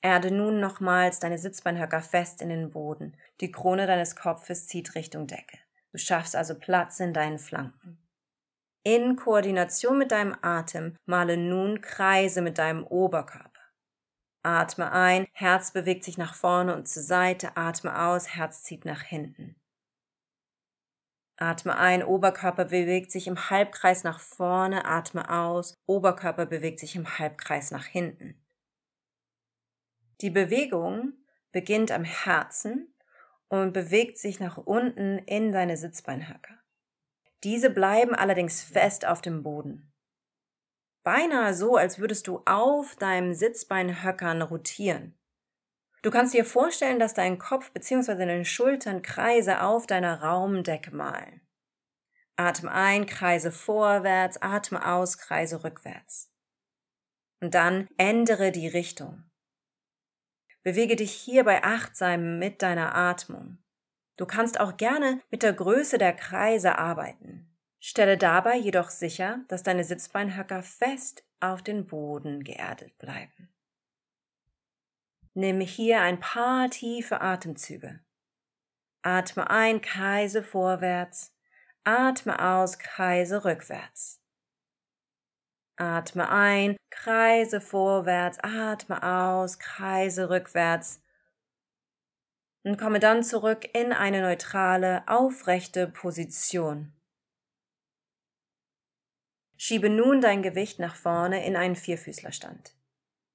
Erde 0.00 0.30
nun 0.30 0.60
nochmals 0.60 1.18
deine 1.18 1.38
Sitzbeinhöcker 1.38 2.02
fest 2.02 2.40
in 2.40 2.50
den 2.50 2.70
Boden. 2.70 3.16
Die 3.40 3.50
Krone 3.50 3.86
deines 3.86 4.14
Kopfes 4.14 4.68
zieht 4.68 4.94
Richtung 4.94 5.26
Decke. 5.26 5.58
Du 5.96 6.00
schaffst 6.02 6.36
also 6.36 6.54
Platz 6.54 7.00
in 7.00 7.14
deinen 7.14 7.38
Flanken. 7.38 7.96
In 8.82 9.16
Koordination 9.16 9.96
mit 9.96 10.12
deinem 10.12 10.36
Atem 10.42 10.94
male 11.06 11.38
nun 11.38 11.80
Kreise 11.80 12.42
mit 12.42 12.58
deinem 12.58 12.84
Oberkörper. 12.84 13.62
Atme 14.42 14.92
ein, 14.92 15.26
Herz 15.32 15.72
bewegt 15.72 16.04
sich 16.04 16.18
nach 16.18 16.34
vorne 16.34 16.76
und 16.76 16.86
zur 16.86 17.02
Seite, 17.02 17.56
atme 17.56 17.98
aus, 17.98 18.28
Herz 18.28 18.62
zieht 18.62 18.84
nach 18.84 19.00
hinten. 19.00 19.56
Atme 21.38 21.78
ein, 21.78 22.04
Oberkörper 22.04 22.66
bewegt 22.66 23.10
sich 23.10 23.26
im 23.26 23.48
Halbkreis 23.48 24.04
nach 24.04 24.20
vorne, 24.20 24.84
atme 24.84 25.30
aus, 25.30 25.72
Oberkörper 25.86 26.44
bewegt 26.44 26.78
sich 26.78 26.94
im 26.94 27.18
Halbkreis 27.18 27.70
nach 27.70 27.86
hinten. 27.86 28.38
Die 30.20 30.28
Bewegung 30.28 31.14
beginnt 31.52 31.90
am 31.90 32.04
Herzen 32.04 32.92
und 33.48 33.72
bewegt 33.72 34.18
sich 34.18 34.40
nach 34.40 34.56
unten 34.56 35.18
in 35.18 35.52
deine 35.52 35.76
Sitzbeinhöcker. 35.76 36.54
Diese 37.44 37.70
bleiben 37.70 38.14
allerdings 38.14 38.62
fest 38.62 39.06
auf 39.06 39.20
dem 39.20 39.42
Boden. 39.42 39.92
Beinahe 41.04 41.54
so, 41.54 41.76
als 41.76 41.98
würdest 41.98 42.26
du 42.26 42.42
auf 42.46 42.96
deinem 42.96 43.34
Sitzbeinhöckern 43.34 44.42
rotieren. 44.42 45.16
Du 46.02 46.10
kannst 46.10 46.34
dir 46.34 46.44
vorstellen, 46.44 46.98
dass 46.98 47.14
dein 47.14 47.38
Kopf 47.38 47.70
bzw. 47.72 48.16
deine 48.16 48.44
Schultern 48.44 49.02
Kreise 49.02 49.62
auf 49.62 49.86
deiner 49.86 50.22
Raumdecke 50.22 50.94
malen. 50.94 51.40
Atme 52.36 52.70
ein, 52.70 53.06
Kreise 53.06 53.50
vorwärts, 53.50 54.40
atme 54.42 54.86
aus, 54.86 55.18
Kreise 55.18 55.64
rückwärts. 55.64 56.30
Und 57.40 57.54
dann 57.54 57.88
ändere 57.96 58.52
die 58.52 58.68
Richtung. 58.68 59.30
Bewege 60.66 60.96
dich 60.96 61.12
hierbei 61.12 61.62
achtsam 61.62 62.40
mit 62.40 62.60
deiner 62.60 62.92
Atmung. 62.96 63.58
Du 64.16 64.26
kannst 64.26 64.58
auch 64.58 64.76
gerne 64.76 65.22
mit 65.30 65.44
der 65.44 65.52
Größe 65.52 65.96
der 65.96 66.12
Kreise 66.12 66.76
arbeiten. 66.76 67.56
Stelle 67.78 68.18
dabei 68.18 68.56
jedoch 68.56 68.90
sicher, 68.90 69.44
dass 69.46 69.62
deine 69.62 69.84
Sitzbeinhöcker 69.84 70.64
fest 70.64 71.24
auf 71.38 71.62
den 71.62 71.86
Boden 71.86 72.42
geerdet 72.42 72.98
bleiben. 72.98 73.54
Nimm 75.34 75.60
hier 75.60 76.00
ein 76.00 76.18
paar 76.18 76.68
tiefe 76.68 77.20
Atemzüge. 77.20 78.00
Atme 79.02 79.48
ein, 79.48 79.80
Kreise 79.80 80.42
vorwärts, 80.42 81.32
atme 81.84 82.44
aus, 82.44 82.80
Kreise 82.80 83.44
rückwärts. 83.44 84.20
Atme 85.76 86.28
ein, 86.28 86.76
Kreise 86.96 87.60
vorwärts, 87.60 88.38
atme 88.42 89.02
aus, 89.02 89.58
Kreise 89.58 90.30
rückwärts. 90.30 91.02
Und 92.64 92.78
komme 92.78 92.98
dann 92.98 93.22
zurück 93.22 93.68
in 93.74 93.92
eine 93.92 94.22
neutrale, 94.22 95.04
aufrechte 95.06 95.86
Position. 95.86 96.92
Schiebe 99.56 99.88
nun 99.88 100.20
dein 100.20 100.42
Gewicht 100.42 100.80
nach 100.80 100.96
vorne 100.96 101.46
in 101.46 101.54
einen 101.54 101.76
Vierfüßlerstand. 101.76 102.74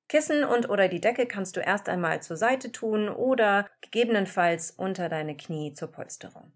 Kissen 0.10 0.44
und 0.44 0.70
oder 0.70 0.90
die 0.90 1.00
Decke 1.00 1.26
kannst 1.26 1.56
du 1.56 1.62
erst 1.62 1.88
einmal 1.88 2.22
zur 2.22 2.36
Seite 2.36 2.72
tun 2.72 3.08
oder 3.08 3.70
gegebenenfalls 3.80 4.72
unter 4.72 5.08
deine 5.08 5.38
Knie 5.38 5.74
zur 5.74 5.90
Polsterung. 5.90 6.52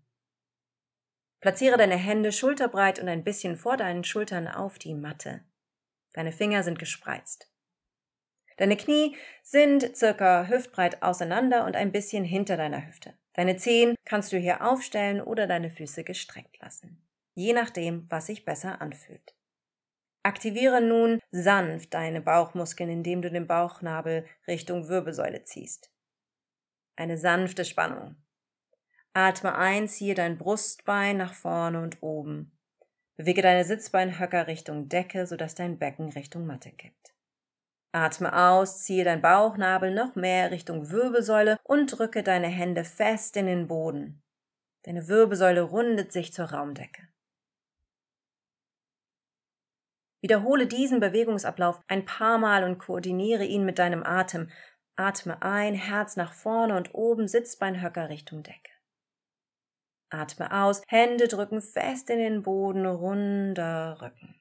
Platziere 1.39 1.77
deine 1.77 1.95
Hände 1.95 2.31
schulterbreit 2.31 2.99
und 2.99 3.07
ein 3.07 3.23
bisschen 3.23 3.55
vor 3.55 3.77
deinen 3.77 4.03
Schultern 4.03 4.47
auf 4.47 4.77
die 4.77 4.95
Matte. 4.95 5.41
Deine 6.15 6.31
Finger 6.31 6.63
sind 6.63 6.79
gespreizt. 6.79 7.51
Deine 8.55 8.77
Knie 8.77 9.17
sind 9.43 9.97
circa 9.97 10.47
hüftbreit 10.47 11.03
auseinander 11.03 11.65
und 11.65 11.75
ein 11.75 11.91
bisschen 11.91 12.23
hinter 12.23 12.55
deiner 12.55 12.87
Hüfte. 12.87 13.17
Deine 13.33 13.57
Zehen 13.57 13.95
kannst 14.05 14.31
du 14.31 14.37
hier 14.37 14.65
aufstellen 14.65 15.19
oder 15.19 15.45
deine 15.45 15.69
Füße 15.69 16.05
gestreckt 16.05 16.57
lassen. 16.61 17.05
Je 17.33 17.51
nachdem, 17.51 18.09
was 18.09 18.27
sich 18.27 18.45
besser 18.45 18.79
anfühlt. 18.81 19.35
Aktiviere 20.23 20.79
nun 20.79 21.19
sanft 21.31 21.93
deine 21.93 22.21
Bauchmuskeln, 22.21 22.89
indem 22.89 23.21
du 23.21 23.29
den 23.29 23.45
Bauchnabel 23.45 24.25
Richtung 24.47 24.87
Wirbelsäule 24.87 25.43
ziehst. 25.43 25.91
Eine 26.95 27.17
sanfte 27.17 27.65
Spannung. 27.65 28.15
Atme 29.11 29.55
ein, 29.55 29.89
ziehe 29.89 30.15
dein 30.15 30.37
Brustbein 30.37 31.17
nach 31.17 31.33
vorne 31.33 31.81
und 31.81 32.01
oben. 32.01 32.54
Bewege 33.17 33.41
deine 33.41 33.63
Sitzbeinhöcker 33.63 34.47
Richtung 34.47 34.89
Decke, 34.89 35.25
sodass 35.25 35.55
dein 35.55 35.79
Becken 35.79 36.09
Richtung 36.09 36.45
Matte 36.45 36.71
kippt. 36.71 37.15
Atme 37.93 38.35
aus, 38.37 38.83
ziehe 38.83 39.05
dein 39.05 39.21
Bauchnabel 39.21 39.93
noch 39.93 40.15
mehr 40.15 40.51
Richtung 40.51 40.89
Wirbelsäule 40.89 41.57
und 41.63 41.97
drücke 41.97 42.23
deine 42.23 42.47
Hände 42.47 42.83
fest 42.83 43.37
in 43.37 43.45
den 43.45 43.67
Boden. 43.67 44.21
Deine 44.83 45.07
Wirbelsäule 45.07 45.61
rundet 45.61 46.11
sich 46.11 46.33
zur 46.33 46.51
Raumdecke. 46.51 47.07
Wiederhole 50.21 50.67
diesen 50.67 50.99
Bewegungsablauf 50.99 51.81
ein 51.87 52.03
paar 52.03 52.37
Mal 52.37 52.65
und 52.65 52.79
koordiniere 52.79 53.45
ihn 53.45 53.63
mit 53.63 53.79
deinem 53.79 54.03
Atem. 54.03 54.49
Atme 54.97 55.41
ein, 55.41 55.73
Herz 55.73 56.17
nach 56.17 56.33
vorne 56.33 56.75
und 56.75 56.93
oben, 56.93 57.27
Sitzbeinhöcker 57.27 58.09
Richtung 58.09 58.43
Decke. 58.43 58.74
Atme 60.19 60.51
aus, 60.51 60.81
Hände 60.87 61.27
drücken 61.27 61.61
fest 61.61 62.09
in 62.09 62.19
den 62.19 62.41
Boden, 62.41 62.85
runder 62.85 64.01
Rücken. 64.01 64.39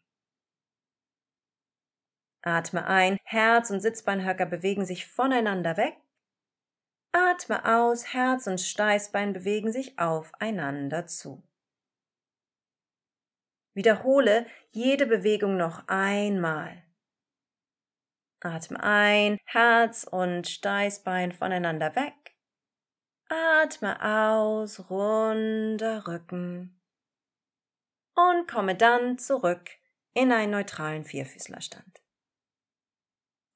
Atme 2.42 2.86
ein, 2.86 3.18
Herz 3.24 3.70
und 3.70 3.80
Sitzbeinhöcker 3.80 4.46
bewegen 4.46 4.84
sich 4.84 5.06
voneinander 5.06 5.76
weg. 5.76 5.96
Atme 7.12 7.64
aus, 7.64 8.12
Herz 8.12 8.46
und 8.46 8.60
Steißbein 8.60 9.32
bewegen 9.32 9.72
sich 9.72 9.98
aufeinander 9.98 11.06
zu. 11.06 11.42
Wiederhole 13.74 14.46
jede 14.70 15.06
Bewegung 15.06 15.56
noch 15.56 15.88
einmal. 15.88 16.84
Atme 18.40 18.82
ein, 18.82 19.38
Herz 19.46 20.04
und 20.04 20.46
Steißbein 20.46 21.32
voneinander 21.32 21.96
weg. 21.96 22.23
Atme 23.28 24.02
aus, 24.02 24.90
runder 24.90 26.06
Rücken. 26.06 26.80
Und 28.14 28.46
komme 28.46 28.74
dann 28.74 29.18
zurück 29.18 29.70
in 30.12 30.30
einen 30.30 30.52
neutralen 30.52 31.04
Vierfüßlerstand. 31.04 32.02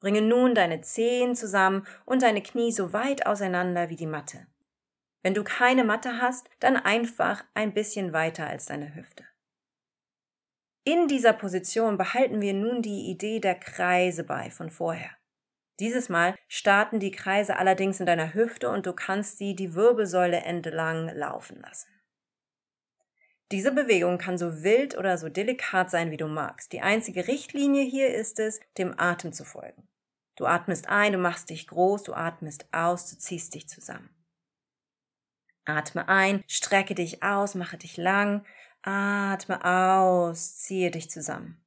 Bringe 0.00 0.22
nun 0.22 0.54
deine 0.54 0.80
Zehen 0.80 1.34
zusammen 1.34 1.86
und 2.04 2.22
deine 2.22 2.42
Knie 2.42 2.72
so 2.72 2.92
weit 2.92 3.26
auseinander 3.26 3.88
wie 3.88 3.96
die 3.96 4.06
Matte. 4.06 4.46
Wenn 5.22 5.34
du 5.34 5.44
keine 5.44 5.84
Matte 5.84 6.20
hast, 6.20 6.48
dann 6.60 6.76
einfach 6.76 7.44
ein 7.54 7.74
bisschen 7.74 8.12
weiter 8.12 8.46
als 8.46 8.66
deine 8.66 8.94
Hüfte. 8.94 9.24
In 10.84 11.08
dieser 11.08 11.34
Position 11.34 11.98
behalten 11.98 12.40
wir 12.40 12.54
nun 12.54 12.80
die 12.80 13.10
Idee 13.10 13.40
der 13.40 13.56
Kreise 13.56 14.24
bei 14.24 14.50
von 14.50 14.70
vorher. 14.70 15.17
Dieses 15.80 16.08
Mal 16.08 16.34
starten 16.48 16.98
die 16.98 17.12
Kreise 17.12 17.56
allerdings 17.56 18.00
in 18.00 18.06
deiner 18.06 18.34
Hüfte 18.34 18.70
und 18.70 18.86
du 18.86 18.92
kannst 18.92 19.38
sie 19.38 19.54
die 19.54 19.74
Wirbelsäule 19.74 20.38
entlang 20.38 21.08
laufen 21.14 21.60
lassen. 21.60 21.88
Diese 23.50 23.72
Bewegung 23.72 24.18
kann 24.18 24.36
so 24.36 24.62
wild 24.62 24.98
oder 24.98 25.16
so 25.16 25.28
delikat 25.28 25.90
sein, 25.90 26.10
wie 26.10 26.18
du 26.18 26.26
magst. 26.26 26.72
Die 26.72 26.82
einzige 26.82 27.28
Richtlinie 27.28 27.82
hier 27.82 28.14
ist 28.14 28.38
es, 28.38 28.60
dem 28.76 28.98
Atem 28.98 29.32
zu 29.32 29.44
folgen. 29.44 29.88
Du 30.36 30.46
atmest 30.46 30.88
ein, 30.88 31.12
du 31.12 31.18
machst 31.18 31.48
dich 31.48 31.66
groß, 31.66 32.02
du 32.02 32.12
atmest 32.12 32.66
aus, 32.72 33.08
du 33.10 33.16
ziehst 33.16 33.54
dich 33.54 33.68
zusammen. 33.68 34.10
Atme 35.64 36.08
ein, 36.08 36.44
strecke 36.46 36.94
dich 36.94 37.22
aus, 37.22 37.54
mache 37.54 37.78
dich 37.78 37.96
lang, 37.96 38.44
atme 38.82 39.64
aus, 39.64 40.58
ziehe 40.58 40.90
dich 40.90 41.10
zusammen. 41.10 41.62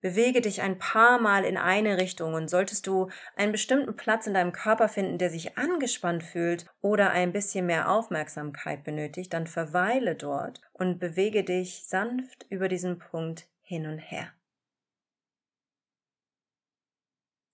Bewege 0.00 0.40
dich 0.40 0.62
ein 0.62 0.78
paar 0.78 1.20
Mal 1.20 1.44
in 1.44 1.58
eine 1.58 1.98
Richtung 1.98 2.32
und 2.32 2.48
solltest 2.48 2.86
du 2.86 3.10
einen 3.36 3.52
bestimmten 3.52 3.96
Platz 3.96 4.26
in 4.26 4.32
deinem 4.32 4.52
Körper 4.52 4.88
finden, 4.88 5.18
der 5.18 5.28
sich 5.28 5.58
angespannt 5.58 6.22
fühlt 6.22 6.64
oder 6.80 7.10
ein 7.10 7.32
bisschen 7.32 7.66
mehr 7.66 7.90
Aufmerksamkeit 7.90 8.82
benötigt, 8.82 9.32
dann 9.34 9.46
verweile 9.46 10.14
dort 10.14 10.62
und 10.72 10.98
bewege 10.98 11.44
dich 11.44 11.84
sanft 11.86 12.46
über 12.48 12.68
diesen 12.68 12.98
Punkt 12.98 13.46
hin 13.60 13.86
und 13.86 13.98
her. 13.98 14.32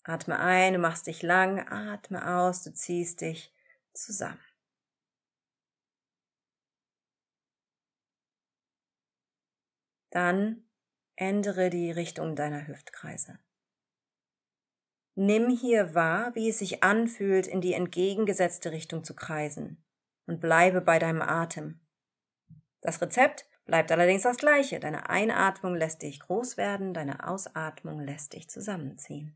Atme 0.05 0.39
ein, 0.39 0.75
du 0.75 0.79
machst 0.79 1.09
dich 1.09 1.23
lang, 1.23 1.67
atme 1.69 2.37
aus, 2.39 2.63
du 2.63 2.73
ziehst 2.73 3.23
dich 3.23 3.53
zusammen. 3.93 4.39
Dann 10.11 10.66
Ändere 11.17 11.71
die 11.71 11.91
Richtung 11.91 12.37
deiner 12.37 12.67
Hüftkreise. 12.67 13.39
Nimm 15.15 15.49
hier 15.49 15.95
wahr, 15.95 16.35
wie 16.35 16.51
es 16.51 16.59
sich 16.59 16.85
anfühlt, 16.85 17.47
in 17.47 17.63
die 17.63 17.73
entgegengesetzte 17.73 18.71
Richtung 18.71 19.03
zu 19.03 19.15
kreisen 19.15 19.83
und 20.27 20.43
bleibe 20.43 20.83
bei 20.83 20.99
deinem 20.99 21.23
Atem. 21.23 21.81
Das 22.83 23.01
Rezept 23.01 23.47
bleibt 23.65 23.91
allerdings 23.91 24.23
das 24.23 24.37
gleiche. 24.37 24.79
Deine 24.79 25.09
Einatmung 25.09 25.75
lässt 25.75 26.03
dich 26.03 26.21
groß 26.21 26.59
werden, 26.59 26.93
deine 26.93 27.27
Ausatmung 27.27 28.01
lässt 28.01 28.35
dich 28.35 28.51
zusammenziehen. 28.51 29.35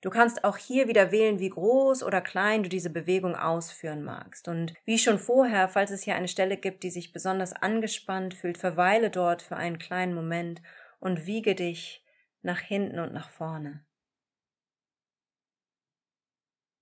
Du 0.00 0.10
kannst 0.10 0.44
auch 0.44 0.56
hier 0.56 0.86
wieder 0.86 1.10
wählen, 1.10 1.40
wie 1.40 1.48
groß 1.48 2.04
oder 2.04 2.20
klein 2.20 2.62
du 2.62 2.68
diese 2.68 2.90
Bewegung 2.90 3.34
ausführen 3.34 4.04
magst. 4.04 4.46
Und 4.46 4.74
wie 4.84 4.98
schon 4.98 5.18
vorher, 5.18 5.68
falls 5.68 5.90
es 5.90 6.04
hier 6.04 6.14
eine 6.14 6.28
Stelle 6.28 6.56
gibt, 6.56 6.84
die 6.84 6.90
sich 6.90 7.12
besonders 7.12 7.52
angespannt 7.52 8.34
fühlt, 8.34 8.58
verweile 8.58 9.10
dort 9.10 9.42
für 9.42 9.56
einen 9.56 9.78
kleinen 9.78 10.14
Moment 10.14 10.62
und 11.00 11.26
wiege 11.26 11.56
dich 11.56 12.04
nach 12.42 12.60
hinten 12.60 13.00
und 13.00 13.12
nach 13.12 13.28
vorne. 13.28 13.84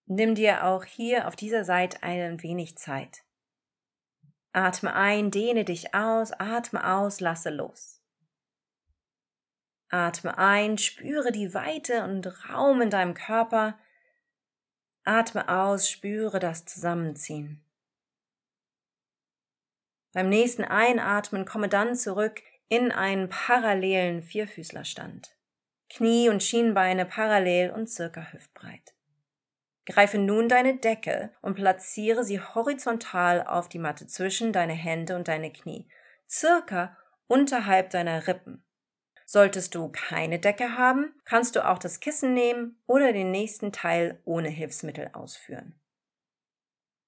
Nimm 0.05 0.35
dir 0.35 0.65
auch 0.65 0.85
hier 0.85 1.27
auf 1.27 1.37
dieser 1.37 1.65
Seite 1.65 2.03
ein 2.03 2.43
wenig 2.43 2.77
Zeit. 2.77 3.25
Atme 4.53 4.95
ein, 4.95 5.31
dehne 5.31 5.65
dich 5.65 5.95
aus, 5.95 6.33
atme 6.33 6.87
aus, 6.87 7.21
lasse 7.21 7.51
los. 7.51 7.96
Atme 9.89 10.37
ein, 10.37 10.79
spüre 10.79 11.33
die 11.33 11.55
Weite 11.55 12.05
und 12.05 12.27
Raum 12.49 12.81
in 12.83 12.91
deinem 12.91 13.15
Körper. 13.15 13.79
Atme 15.05 15.49
aus, 15.49 15.89
spüre 15.89 16.39
das 16.39 16.65
Zusammenziehen. 16.65 17.63
Beim 20.13 20.29
nächsten 20.29 20.65
Einatmen 20.65 21.45
komme 21.45 21.69
dann 21.69 21.95
zurück 21.95 22.43
in 22.69 22.91
einen 22.91 23.29
parallelen 23.29 24.23
Vierfüßlerstand. 24.23 25.37
Knie 25.89 26.29
und 26.29 26.43
Schienbeine 26.43 27.07
parallel 27.07 27.71
und 27.71 27.89
circa 27.89 28.33
hüftbreit. 28.33 28.95
Greife 29.85 30.19
nun 30.19 30.49
deine 30.49 30.79
Decke 30.79 31.31
und 31.43 31.55
platziere 31.55 32.25
sie 32.25 32.41
horizontal 32.41 33.47
auf 33.47 33.69
die 33.69 33.79
Matte 33.79 34.09
zwischen 34.09 34.53
deine 34.53 34.73
Hände 34.73 35.15
und 35.15 35.29
deine 35.29 35.53
Knie, 35.53 35.89
circa 36.29 36.97
unterhalb 37.29 37.91
deiner 37.91 38.27
Rippen. 38.27 38.66
Solltest 39.29 39.75
du 39.75 39.89
keine 39.89 40.39
Decke 40.39 40.79
haben, 40.79 41.13
kannst 41.25 41.57
du 41.57 41.69
auch 41.69 41.79
das 41.79 41.99
Kissen 41.99 42.33
nehmen 42.33 42.81
oder 42.87 43.13
den 43.13 43.33
nächsten 43.33 43.73
Teil 43.73 44.21
ohne 44.25 44.49
Hilfsmittel 44.49 45.11
ausführen. 45.13 45.75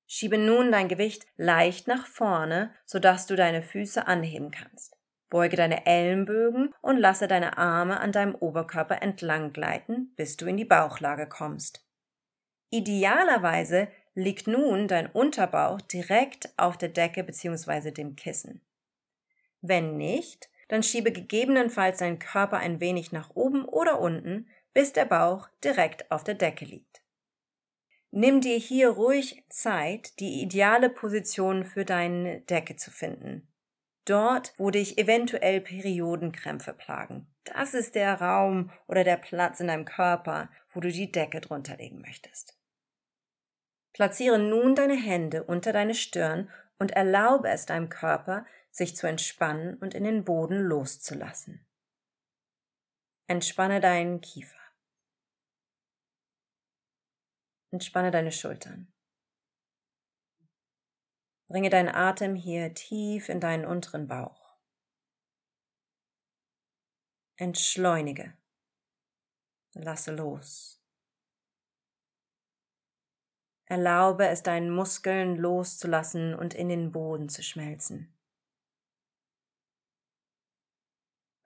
Schiebe 0.09 0.37
nun 0.37 0.73
dein 0.73 0.89
Gewicht 0.89 1.27
leicht 1.37 1.87
nach 1.87 2.07
vorne, 2.07 2.75
sodass 2.87 3.27
du 3.27 3.37
deine 3.37 3.63
Füße 3.63 4.09
anheben 4.09 4.51
kannst. 4.51 4.97
Beuge 5.29 5.57
deine 5.57 5.87
Ellenbögen 5.87 6.75
und 6.81 6.97
lasse 6.97 7.29
deine 7.29 7.57
Arme 7.57 8.01
an 8.01 8.11
deinem 8.11 8.35
Oberkörper 8.35 9.01
entlang 9.01 9.53
gleiten, 9.53 10.13
bis 10.17 10.37
du 10.37 10.47
in 10.47 10.57
die 10.57 10.65
Bauchlage 10.65 11.29
kommst. 11.29 11.87
Idealerweise 12.71 13.89
liegt 14.15 14.49
nun 14.49 14.89
dein 14.89 15.07
Unterbauch 15.07 15.81
direkt 15.83 16.53
auf 16.57 16.77
der 16.77 16.89
Decke 16.89 17.23
bzw. 17.23 17.93
dem 17.93 18.17
Kissen. 18.17 18.61
Wenn 19.61 19.97
nicht, 19.97 20.49
dann 20.69 20.83
schiebe 20.83 21.13
gegebenenfalls 21.13 21.99
deinen 21.99 22.19
Körper 22.19 22.59
ein 22.59 22.81
wenig 22.81 23.13
nach 23.13 23.31
oben 23.35 23.65
oder 23.65 24.01
unten, 24.01 24.49
bis 24.75 24.93
der 24.93 25.07
Bauch 25.07 25.49
direkt 25.65 26.11
auf 26.11 26.25
der 26.25 26.35
Decke 26.35 26.65
liegt. 26.65 27.03
Nimm 28.11 28.41
dir 28.41 28.57
hier 28.57 28.91
ruhig 28.91 29.45
Zeit, 29.51 30.19
die 30.21 30.41
ideale 30.43 30.89
Position 30.89 31.65
für 31.65 31.85
deine 31.85 32.41
Decke 32.43 32.77
zu 32.77 32.91
finden. 32.91 33.47
Dort, 34.07 34.55
wo 34.57 34.71
dich 34.71 34.97
eventuell 34.97 35.61
Periodenkrämpfe 35.61 36.73
plagen. 36.73 37.27
Das 37.45 37.75
ist 37.75 37.95
der 37.95 38.21
Raum 38.21 38.71
oder 38.87 39.05
der 39.05 39.19
Platz 39.19 39.61
in 39.61 39.69
deinem 39.69 39.85
Körper, 39.85 40.49
wo 40.73 40.81
du 40.81 40.91
die 40.91 41.13
Decke 41.13 41.41
drunter 41.41 41.77
legen 41.77 42.01
möchtest. 42.01 42.57
Platziere 43.93 44.39
nun 44.39 44.75
deine 44.75 44.97
Hände 44.97 45.43
unter 45.43 45.73
deine 45.73 45.95
Stirn 45.95 46.49
und 46.79 46.93
erlaube 46.93 47.49
es 47.49 47.67
deinem 47.67 47.89
Körper, 47.89 48.47
sich 48.79 48.97
zu 48.97 49.07
entspannen 49.07 49.77
und 49.79 49.93
in 49.93 50.05
den 50.05 50.25
Boden 50.25 50.61
loszulassen. 50.61 51.67
Entspanne 53.27 53.81
deinen 53.81 54.21
Kiefer. 54.23 54.57
Entspanne 57.71 58.11
deine 58.11 58.33
Schultern. 58.33 58.91
Bringe 61.49 61.71
deinen 61.71 61.89
Atem 61.89 62.35
hier 62.35 62.73
tief 62.75 63.29
in 63.29 63.41
deinen 63.41 63.67
unteren 63.67 64.07
Bauch. 64.07 64.57
Entschleunige. 67.37 68.37
Lasse 69.75 70.13
los. 70.13 70.83
Erlaube 73.67 74.29
es 74.29 74.43
deinen 74.43 74.71
Muskeln 74.71 75.37
loszulassen 75.37 76.35
und 76.35 76.55
in 76.55 76.69
den 76.69 76.91
Boden 76.91 77.29
zu 77.29 77.43
schmelzen. 77.43 78.18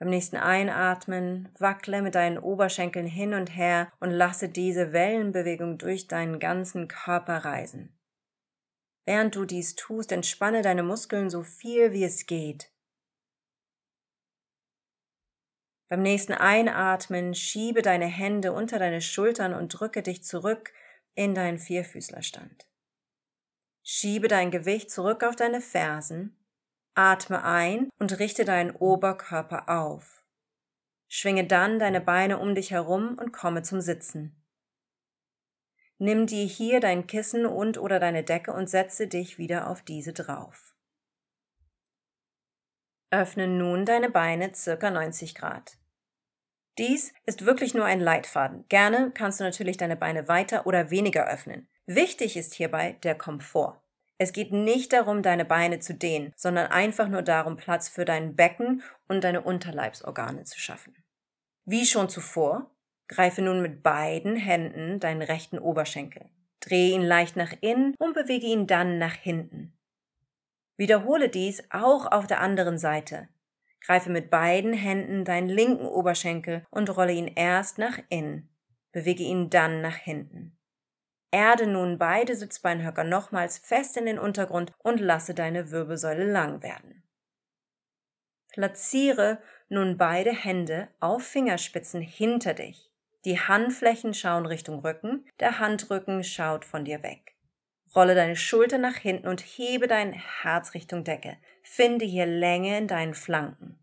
Beim 0.03 0.11
nächsten 0.11 0.37
Einatmen 0.37 1.49
wackle 1.61 2.03
mit 2.03 2.17
deinen 2.17 2.37
Oberschenkeln 2.37 3.07
hin 3.07 3.35
und 3.35 3.55
her 3.55 3.93
und 4.01 4.11
lasse 4.11 4.49
diese 4.49 4.93
Wellenbewegung 4.93 5.79
durch 5.79 6.09
deinen 6.09 6.41
ganzen 6.41 6.89
Körper 6.89 7.45
reisen. 7.45 7.97
Während 9.05 9.37
du 9.37 9.45
dies 9.45 9.77
tust, 9.77 10.11
entspanne 10.11 10.61
deine 10.63 10.83
Muskeln 10.83 11.31
so 11.31 11.45
viel 11.45 11.93
wie 11.93 12.03
es 12.03 12.27
geht. 12.27 12.73
Beim 15.89 16.03
nächsten 16.03 16.33
Einatmen 16.33 17.33
schiebe 17.33 17.81
deine 17.81 18.07
Hände 18.07 18.55
unter 18.55 18.81
deine 18.81 19.03
Schultern 19.03 19.55
und 19.55 19.69
drücke 19.69 20.03
dich 20.03 20.25
zurück 20.25 20.73
in 21.15 21.37
deinen 21.37 21.61
Vierfüßlerstand. 21.61 22.67
Schiebe 23.85 24.27
dein 24.27 24.51
Gewicht 24.51 24.91
zurück 24.91 25.23
auf 25.23 25.37
deine 25.37 25.61
Fersen 25.61 26.42
Atme 26.95 27.43
ein 27.43 27.89
und 27.99 28.19
richte 28.19 28.45
deinen 28.45 28.73
Oberkörper 28.73 29.69
auf. 29.69 30.25
Schwinge 31.09 31.47
dann 31.47 31.79
deine 31.79 32.01
Beine 32.01 32.39
um 32.39 32.55
dich 32.55 32.71
herum 32.71 33.17
und 33.19 33.33
komme 33.33 33.63
zum 33.63 33.81
Sitzen. 33.81 34.43
Nimm 35.99 36.27
dir 36.27 36.45
hier 36.45 36.81
dein 36.81 37.07
Kissen 37.07 37.47
und 37.47 37.79
oder 37.79 38.01
deine 38.01 38.25
Decke 38.25 38.53
und 38.53 38.69
setze 38.69 39.07
dich 39.07 39.39
wieder 39.39 39.69
auf 39.69 39.83
diese 39.83 40.13
drauf. 40.13 40.75
Öffne 43.11 43.47
nun 43.47 43.85
deine 43.85 44.11
Beine 44.11 44.55
circa 44.55 44.91
90 44.91 45.35
Grad. 45.35 45.79
Dies 46.79 47.13
ist 47.27 47.45
wirklich 47.45 47.75
nur 47.75 47.85
ein 47.85 48.01
Leitfaden. 48.01 48.67
Gerne 48.69 49.11
kannst 49.13 49.39
du 49.39 49.45
natürlich 49.45 49.77
deine 49.77 49.97
Beine 49.97 50.29
weiter 50.29 50.67
oder 50.67 50.91
weniger 50.91 51.29
öffnen. 51.29 51.69
Wichtig 51.87 52.37
ist 52.37 52.55
hierbei 52.55 52.99
der 53.03 53.15
Komfort. 53.15 53.83
Es 54.19 54.33
geht 54.33 54.53
nicht 54.53 54.93
darum, 54.93 55.23
deine 55.23 55.45
Beine 55.45 55.81
zu 55.81 55.95
dehnen, 55.95 56.33
sondern 56.37 56.71
einfach 56.71 57.09
nur 57.09 57.23
darum, 57.23 57.57
Platz 57.57 57.89
für 57.89 58.05
dein 58.05 58.37
Becken 58.37 58.83
und 59.09 59.25
deine 59.25 59.41
Unterleibsorgane 59.43 60.45
zu 60.45 60.61
schaffen. 60.61 60.95
Wie 61.65 61.87
schon 61.87 62.09
zuvor, 62.09 62.71
greife 63.09 63.43
nun 63.43 63.63
mit 63.63 63.83
beiden 63.83 64.37
Händen 64.37 65.01
deinen 65.01 65.23
rechten 65.23 65.59
Oberschenkel. 65.59 66.31
Drehe 66.61 66.95
ihn 66.95 67.03
leicht 67.03 67.37
nach 67.37 67.53
innen 67.61 67.95
und 67.99 68.15
bewege 68.15 68.47
ihn 68.47 68.67
dann 68.67 68.99
nach 68.99 69.15
hinten. 69.15 69.77
Wiederhole 70.77 71.29
dies 71.29 71.63
auch 71.71 72.11
auf 72.11 72.27
der 72.27 72.41
anderen 72.41 72.79
Seite. 72.79 73.29
Greife 73.81 74.11
mit 74.11 74.31
beiden 74.31 74.73
Händen 74.73 75.25
deinen 75.25 75.49
linken 75.49 75.87
Oberschenkel 75.87 76.65
und 76.71 76.97
rolle 76.97 77.13
ihn 77.13 77.27
erst 77.27 77.79
nach 77.79 77.99
innen. 78.09 78.49
Bewege 78.93 79.25
ihn 79.25 79.51
dann 79.51 79.81
nach 79.81 79.97
hinten. 79.97 80.57
Erde 81.33 81.67
nun 81.67 81.99
beide 81.99 82.37
Sitzbeinhöcker 82.37 83.05
nochmals 83.05 83.59
fest 83.59 83.97
in 83.97 84.05
den 84.05 84.19
Untergrund 84.19 84.73
und 84.79 85.01
lasse 85.01 85.35
deine 85.35 85.71
Wirbelsäule 85.71 86.31
lang 86.31 86.63
werden. 86.63 87.03
Platziere 88.53 89.41
nun 89.71 89.97
beide 89.97 90.31
Hände 90.31 90.89
auf 91.01 91.23
Fingerspitzen 91.25 92.03
hinter 92.03 92.53
dich. 92.53 92.91
Die 93.25 93.41
Handflächen 93.41 94.13
schauen 94.13 94.45
Richtung 94.45 94.81
Rücken, 94.81 95.25
der 95.41 95.59
Handrücken 95.59 96.23
schaut 96.23 96.67
von 96.67 96.85
dir 96.85 97.03
weg. 97.03 97.35
Rolle 97.95 98.15
deine 98.15 98.37
Schulter 98.37 98.77
nach 98.79 98.97
hinten 98.97 99.29
und 99.29 99.41
hebe 99.41 99.87
dein 99.87 100.13
Herz 100.13 100.75
Richtung 100.75 101.03
Decke. 101.05 101.39
Finde 101.63 102.05
hier 102.05 102.27
Länge 102.27 102.77
in 102.77 102.89
deinen 102.89 103.15
Flanken. 103.15 103.79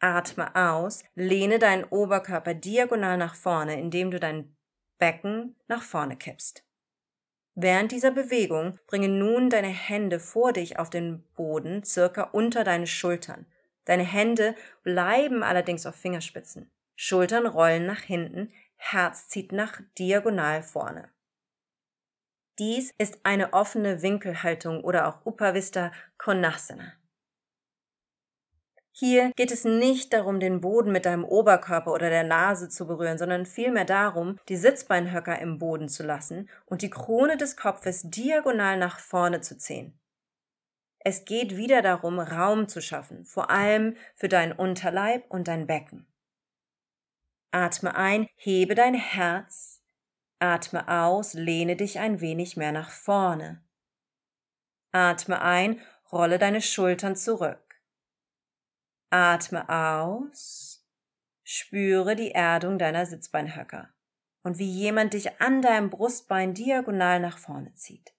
Atme 0.00 0.54
aus, 0.54 1.02
lehne 1.14 1.58
deinen 1.58 1.84
Oberkörper 1.84 2.54
diagonal 2.54 3.16
nach 3.16 3.34
vorne, 3.34 3.78
indem 3.78 4.10
du 4.10 4.20
deinen 4.20 4.54
Becken 5.04 5.54
nach 5.68 5.82
vorne 5.82 6.16
kippst. 6.16 6.64
Während 7.54 7.92
dieser 7.92 8.10
Bewegung 8.10 8.78
bringe 8.86 9.10
nun 9.10 9.50
deine 9.50 9.68
Hände 9.68 10.18
vor 10.18 10.54
dich 10.54 10.78
auf 10.78 10.88
den 10.88 11.22
Boden, 11.36 11.84
circa 11.84 12.22
unter 12.22 12.64
deine 12.64 12.86
Schultern. 12.86 13.44
Deine 13.84 14.02
Hände 14.02 14.54
bleiben 14.82 15.42
allerdings 15.42 15.84
auf 15.84 15.94
Fingerspitzen. 15.94 16.70
Schultern 16.96 17.44
rollen 17.44 17.84
nach 17.84 18.00
hinten, 18.00 18.48
Herz 18.76 19.28
zieht 19.28 19.52
nach 19.52 19.82
diagonal 19.98 20.62
vorne. 20.62 21.10
Dies 22.58 22.90
ist 22.96 23.18
eine 23.24 23.52
offene 23.52 24.00
Winkelhaltung 24.00 24.82
oder 24.82 25.06
auch 25.06 25.26
Upavista 25.26 25.92
Konasana. 26.16 26.94
Hier 28.96 29.32
geht 29.34 29.50
es 29.50 29.64
nicht 29.64 30.12
darum, 30.12 30.38
den 30.38 30.60
Boden 30.60 30.92
mit 30.92 31.04
deinem 31.04 31.24
Oberkörper 31.24 31.92
oder 31.92 32.10
der 32.10 32.22
Nase 32.22 32.68
zu 32.68 32.86
berühren, 32.86 33.18
sondern 33.18 33.44
vielmehr 33.44 33.84
darum, 33.84 34.38
die 34.48 34.56
Sitzbeinhöcker 34.56 35.36
im 35.40 35.58
Boden 35.58 35.88
zu 35.88 36.04
lassen 36.04 36.48
und 36.66 36.80
die 36.80 36.90
Krone 36.90 37.36
des 37.36 37.56
Kopfes 37.56 38.02
diagonal 38.04 38.78
nach 38.78 39.00
vorne 39.00 39.40
zu 39.40 39.58
ziehen. 39.58 39.98
Es 41.00 41.24
geht 41.24 41.56
wieder 41.56 41.82
darum, 41.82 42.20
Raum 42.20 42.68
zu 42.68 42.80
schaffen, 42.80 43.24
vor 43.24 43.50
allem 43.50 43.96
für 44.14 44.28
deinen 44.28 44.52
Unterleib 44.52 45.28
und 45.28 45.48
dein 45.48 45.66
Becken. 45.66 46.06
Atme 47.50 47.96
ein, 47.96 48.28
hebe 48.36 48.76
dein 48.76 48.94
Herz. 48.94 49.82
Atme 50.38 50.86
aus, 50.86 51.34
lehne 51.34 51.74
dich 51.74 51.98
ein 51.98 52.20
wenig 52.20 52.56
mehr 52.56 52.70
nach 52.70 52.90
vorne. 52.90 53.60
Atme 54.92 55.42
ein, 55.42 55.80
rolle 56.12 56.38
deine 56.38 56.62
Schultern 56.62 57.16
zurück. 57.16 57.63
Atme 59.14 59.68
aus, 59.68 60.84
spüre 61.44 62.16
die 62.16 62.32
Erdung 62.32 62.80
deiner 62.80 63.06
Sitzbeinhöcker 63.06 63.94
und 64.42 64.58
wie 64.58 64.68
jemand 64.68 65.14
dich 65.14 65.40
an 65.40 65.62
deinem 65.62 65.88
Brustbein 65.88 66.52
diagonal 66.52 67.20
nach 67.20 67.38
vorne 67.38 67.72
zieht. 67.74 68.12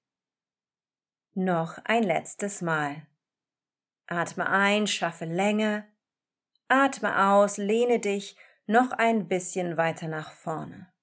Noch 1.34 1.80
ein 1.84 2.02
letztes 2.02 2.62
Mal. 2.62 3.06
Atme 4.08 4.48
ein, 4.48 4.88
schaffe 4.88 5.26
Länge. 5.26 5.86
Atme 6.70 7.28
aus, 7.28 7.58
lehne 7.58 8.00
dich 8.00 8.38
noch 8.66 8.94
ein 8.94 9.28
bisschen 9.28 9.76
weiter 9.76 10.08
nach 10.08 10.32
vorne. 10.32 10.94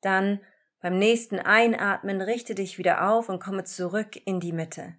Dann 0.00 0.40
beim 0.80 0.98
nächsten 0.98 1.38
Einatmen 1.38 2.20
richte 2.20 2.56
dich 2.56 2.76
wieder 2.76 3.08
auf 3.08 3.28
und 3.28 3.40
komme 3.40 3.62
zurück 3.62 4.16
in 4.26 4.40
die 4.40 4.52
Mitte. 4.52 4.96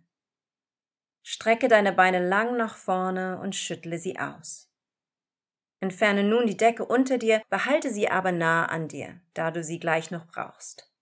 Strecke 1.27 1.67
deine 1.67 1.91
Beine 1.91 2.19
lang 2.19 2.55
nach 2.55 2.77
vorne 2.77 3.39
und 3.39 3.55
schüttle 3.55 3.97
sie 3.97 4.19
aus. 4.19 4.69
Entferne 5.79 6.23
nun 6.23 6.45
die 6.45 6.55
Decke 6.55 6.85
unter 6.85 7.17
dir, 7.17 7.41
behalte 7.49 7.91
sie 7.91 8.07
aber 8.07 8.31
nah 8.31 8.67
an 8.67 8.87
dir, 8.87 9.19
da 9.33 9.49
du 9.49 9.63
sie 9.63 9.79
gleich 9.79 10.11
noch 10.11 10.27
brauchst. 10.27 10.93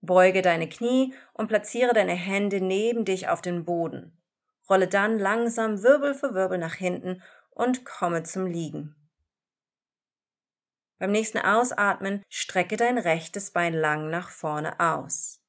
Beuge 0.00 0.42
deine 0.42 0.68
Knie 0.68 1.14
und 1.34 1.46
platziere 1.46 1.92
deine 1.92 2.14
Hände 2.14 2.60
neben 2.60 3.04
dich 3.04 3.28
auf 3.28 3.40
den 3.40 3.64
Boden. 3.64 4.20
Rolle 4.68 4.88
dann 4.88 5.20
langsam 5.20 5.84
Wirbel 5.84 6.14
für 6.14 6.34
Wirbel 6.34 6.58
nach 6.58 6.74
hinten 6.74 7.22
und 7.50 7.84
komme 7.84 8.24
zum 8.24 8.46
Liegen. 8.46 8.96
Beim 10.98 11.12
nächsten 11.12 11.38
Ausatmen 11.38 12.24
strecke 12.28 12.76
dein 12.76 12.98
rechtes 12.98 13.52
Bein 13.52 13.74
lang 13.74 14.10
nach 14.10 14.30
vorne 14.30 14.80
aus. 14.80 15.41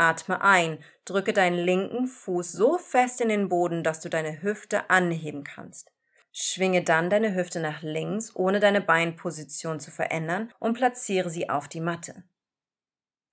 Atme 0.00 0.40
ein, 0.40 0.78
drücke 1.04 1.34
deinen 1.34 1.58
linken 1.58 2.08
Fuß 2.08 2.52
so 2.52 2.78
fest 2.78 3.20
in 3.20 3.28
den 3.28 3.50
Boden, 3.50 3.84
dass 3.84 4.00
du 4.00 4.08
deine 4.08 4.40
Hüfte 4.40 4.88
anheben 4.88 5.44
kannst. 5.44 5.92
Schwinge 6.32 6.82
dann 6.82 7.10
deine 7.10 7.34
Hüfte 7.34 7.60
nach 7.60 7.82
links, 7.82 8.34
ohne 8.34 8.60
deine 8.60 8.80
Beinposition 8.80 9.78
zu 9.78 9.90
verändern, 9.90 10.50
und 10.58 10.72
platziere 10.72 11.28
sie 11.28 11.50
auf 11.50 11.68
die 11.68 11.80
Matte. 11.80 12.24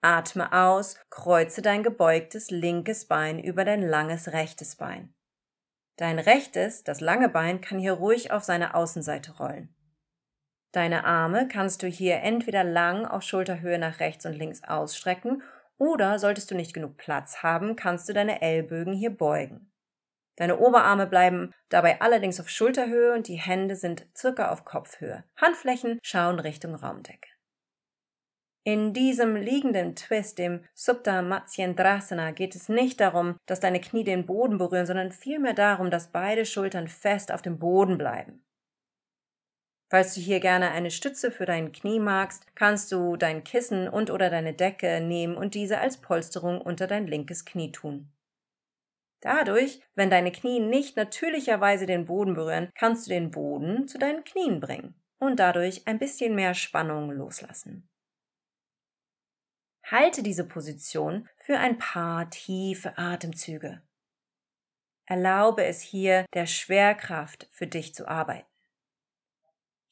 Atme 0.02 0.52
aus, 0.52 0.98
kreuze 1.10 1.62
dein 1.62 1.84
gebeugtes 1.84 2.52
linkes 2.52 3.06
Bein 3.06 3.40
über 3.40 3.64
dein 3.64 3.82
langes 3.82 4.34
rechtes 4.34 4.76
Bein. 4.76 5.14
Dein 5.96 6.20
rechtes, 6.20 6.84
das 6.84 7.00
lange 7.00 7.30
Bein, 7.30 7.62
kann 7.62 7.80
hier 7.80 7.94
ruhig 7.94 8.32
auf 8.32 8.44
seine 8.44 8.76
Außenseite 8.76 9.38
rollen. 9.38 9.74
Deine 10.74 11.06
Arme 11.06 11.48
kannst 11.48 11.82
du 11.82 11.88
hier 11.88 12.18
entweder 12.18 12.66
lang 12.66 13.06
auf 13.06 13.24
Schulterhöhe 13.24 13.80
nach 13.80 14.02
rechts 14.02 14.26
und 14.26 14.34
links 14.34 14.64
ausstrecken 14.64 15.42
oder 15.78 16.20
solltest 16.20 16.52
du 16.52 16.56
nicht 16.56 16.74
genug 16.74 16.98
Platz 16.98 17.44
haben, 17.44 17.76
kannst 17.76 18.10
du 18.10 18.14
deine 18.14 18.42
Ellbögen 18.42 18.94
hier 18.94 19.12
beugen. 19.12 19.72
Deine 20.38 20.60
Oberarme 20.60 21.08
bleiben 21.08 21.52
dabei 21.70 22.00
allerdings 22.00 22.40
auf 22.40 22.50
Schulterhöhe 22.50 23.14
und 23.14 23.28
die 23.28 23.36
Hände 23.36 23.76
sind 23.76 24.06
circa 24.16 24.52
auf 24.52 24.66
Kopfhöhe. 24.66 25.24
Handflächen 25.36 26.00
schauen 26.04 26.40
Richtung 26.40 26.76
Raumdecke. 26.76 27.30
In 28.64 28.94
diesem 28.94 29.36
liegenden 29.36 29.96
Twist, 29.96 30.38
dem 30.38 30.64
Supta 30.76 31.22
Matsyendrasana, 31.22 32.32
geht 32.32 32.54
es 32.54 32.68
nicht 32.68 33.00
darum, 33.00 33.38
dass 33.46 33.62
deine 33.62 33.80
Knie 33.80 34.04
den 34.04 34.26
Boden 34.26 34.58
berühren, 34.58 34.86
sondern 34.86 35.12
vielmehr 35.12 35.54
darum, 35.54 35.90
dass 35.90 36.12
beide 36.12 36.46
Schultern 36.46 36.90
fest 36.90 37.32
auf 37.32 37.42
dem 37.42 37.60
Boden 37.60 37.98
bleiben. 37.98 38.44
Falls 39.90 40.16
du 40.16 40.20
hier 40.20 40.42
gerne 40.42 40.72
eine 40.72 40.92
Stütze 40.92 41.32
für 41.32 41.46
dein 41.46 41.72
Knie 41.72 42.00
magst, 42.00 42.46
kannst 42.56 42.92
du 42.92 43.16
dein 43.16 43.44
Kissen 43.44 43.88
und 43.88 44.12
oder 44.12 44.30
deine 44.30 44.54
Decke 44.54 45.00
nehmen 45.00 45.38
und 45.38 45.56
diese 45.56 45.80
als 45.80 46.02
Polsterung 46.02 46.60
unter 46.60 46.88
dein 46.88 47.08
linkes 47.08 47.46
Knie 47.46 47.72
tun. 47.72 48.12
Dadurch, 49.22 49.82
wenn 49.96 50.10
deine 50.10 50.32
Knie 50.32 50.60
nicht 50.60 50.98
natürlicherweise 50.98 51.86
den 51.86 52.06
Boden 52.06 52.34
berühren, 52.34 52.70
kannst 52.76 53.08
du 53.08 53.10
den 53.10 53.32
Boden 53.32 53.88
zu 53.88 53.98
deinen 53.98 54.24
Knien 54.24 54.60
bringen 54.60 54.94
und 55.20 55.40
dadurch 55.40 55.88
ein 55.88 56.00
bisschen 56.00 56.36
mehr 56.36 56.54
Spannung 56.54 57.10
loslassen. 57.12 57.90
Halte 59.84 60.22
diese 60.22 60.46
Position 60.46 61.30
für 61.38 61.58
ein 61.58 61.78
paar 61.78 62.30
tiefe 62.30 62.98
Atemzüge. 62.98 63.82
Erlaube 65.06 65.64
es 65.64 65.80
hier 65.80 66.26
der 66.34 66.46
Schwerkraft 66.46 67.48
für 67.52 67.68
dich 67.68 67.96
zu 67.96 68.06
arbeiten. 68.06 68.57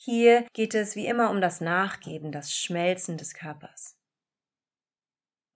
Hier 0.06 0.46
geht 0.54 0.76
es 0.76 0.96
wie 0.96 1.08
immer 1.08 1.32
um 1.32 1.41
das 1.41 1.62
Nachgeben, 1.62 2.32
das 2.32 2.54
Schmelzen 2.54 3.18
des 3.18 3.34
Körpers. 3.34 3.98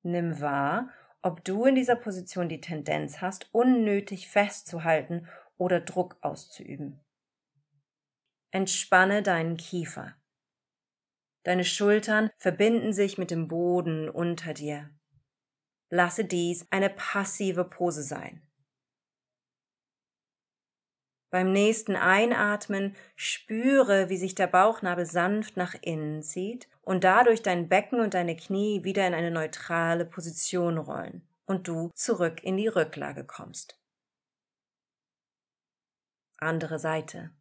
Nimm 0.02 0.42
wahr, 0.42 0.90
ob 1.22 1.46
du 1.46 1.66
in 1.66 1.76
dieser 1.76 1.96
Position 1.96 2.50
die 2.50 2.60
Tendenz 2.60 3.22
hast, 3.22 3.54
unnötig 3.54 4.28
festzuhalten 4.28 5.28
oder 5.60 5.80
Druck 5.80 6.18
auszuüben. 6.22 7.00
Entspanne 8.50 9.22
deinen 9.22 9.56
Kiefer. 9.56 10.16
Deine 11.44 11.64
Schultern 11.64 12.32
verbinden 12.40 12.92
sich 12.92 13.20
mit 13.20 13.30
dem 13.30 13.48
Boden 13.50 14.10
unter 14.10 14.56
dir. 14.56 14.90
Lasse 15.92 16.26
dies 16.26 16.66
eine 16.72 16.90
passive 16.90 17.66
Pose 17.66 18.02
sein. 18.02 18.49
Beim 21.32 21.52
nächsten 21.54 21.96
Einatmen 21.96 22.96
spüre, 23.16 24.10
wie 24.10 24.18
sich 24.18 24.34
der 24.34 24.48
Bauchnabel 24.48 25.06
sanft 25.06 25.58
nach 25.58 25.76
innen 25.82 26.24
zieht 26.24 26.68
und 26.82 27.04
dadurch 27.04 27.44
dein 27.44 27.70
Becken 27.70 28.00
und 28.00 28.16
deine 28.16 28.36
Knie 28.36 28.84
wieder 28.84 29.06
in 29.06 29.14
eine 29.14 29.30
neutrale 29.30 30.06
Position 30.06 30.80
rollen 30.80 31.28
und 31.46 31.68
du 31.68 31.92
zurück 31.94 32.44
in 32.44 32.58
die 32.58 32.68
Rücklage 32.68 33.26
kommst. 33.26 33.80
Andere 36.38 36.80
Seite. 36.80 37.32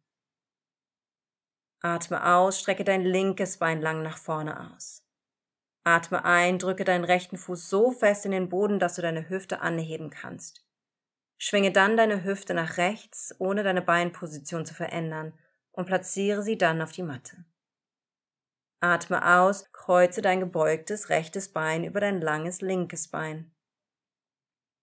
Atme 1.81 2.25
aus, 2.35 2.59
strecke 2.59 2.83
dein 2.83 3.03
linkes 3.03 3.57
Bein 3.57 3.81
lang 3.81 4.03
nach 4.03 4.17
vorne 4.17 4.73
aus. 4.73 5.01
Atme 5.83 6.25
ein, 6.25 6.59
drücke 6.59 6.83
deinen 6.83 7.05
rechten 7.05 7.37
Fuß 7.37 7.69
so 7.69 7.91
fest 7.91 8.25
in 8.25 8.31
den 8.31 8.49
Boden, 8.49 8.77
dass 8.77 8.95
du 8.95 9.01
deine 9.01 9.29
Hüfte 9.29 9.61
anheben 9.61 10.09
kannst. 10.09 10.63
Schwinge 11.39 11.71
dann 11.71 11.97
deine 11.97 12.23
Hüfte 12.25 12.53
nach 12.53 12.77
rechts, 12.77 13.33
ohne 13.39 13.63
deine 13.63 13.81
Beinposition 13.81 14.65
zu 14.65 14.73
verändern, 14.73 15.33
und 15.71 15.85
platziere 15.85 16.43
sie 16.43 16.57
dann 16.57 16.81
auf 16.81 16.91
die 16.91 17.03
Matte. 17.03 17.45
Atme 18.81 19.25
aus, 19.37 19.71
kreuze 19.71 20.21
dein 20.21 20.41
gebeugtes 20.41 21.09
rechtes 21.09 21.51
Bein 21.51 21.83
über 21.85 21.99
dein 22.01 22.21
langes 22.21 22.61
linkes 22.61 23.07
Bein. 23.07 23.51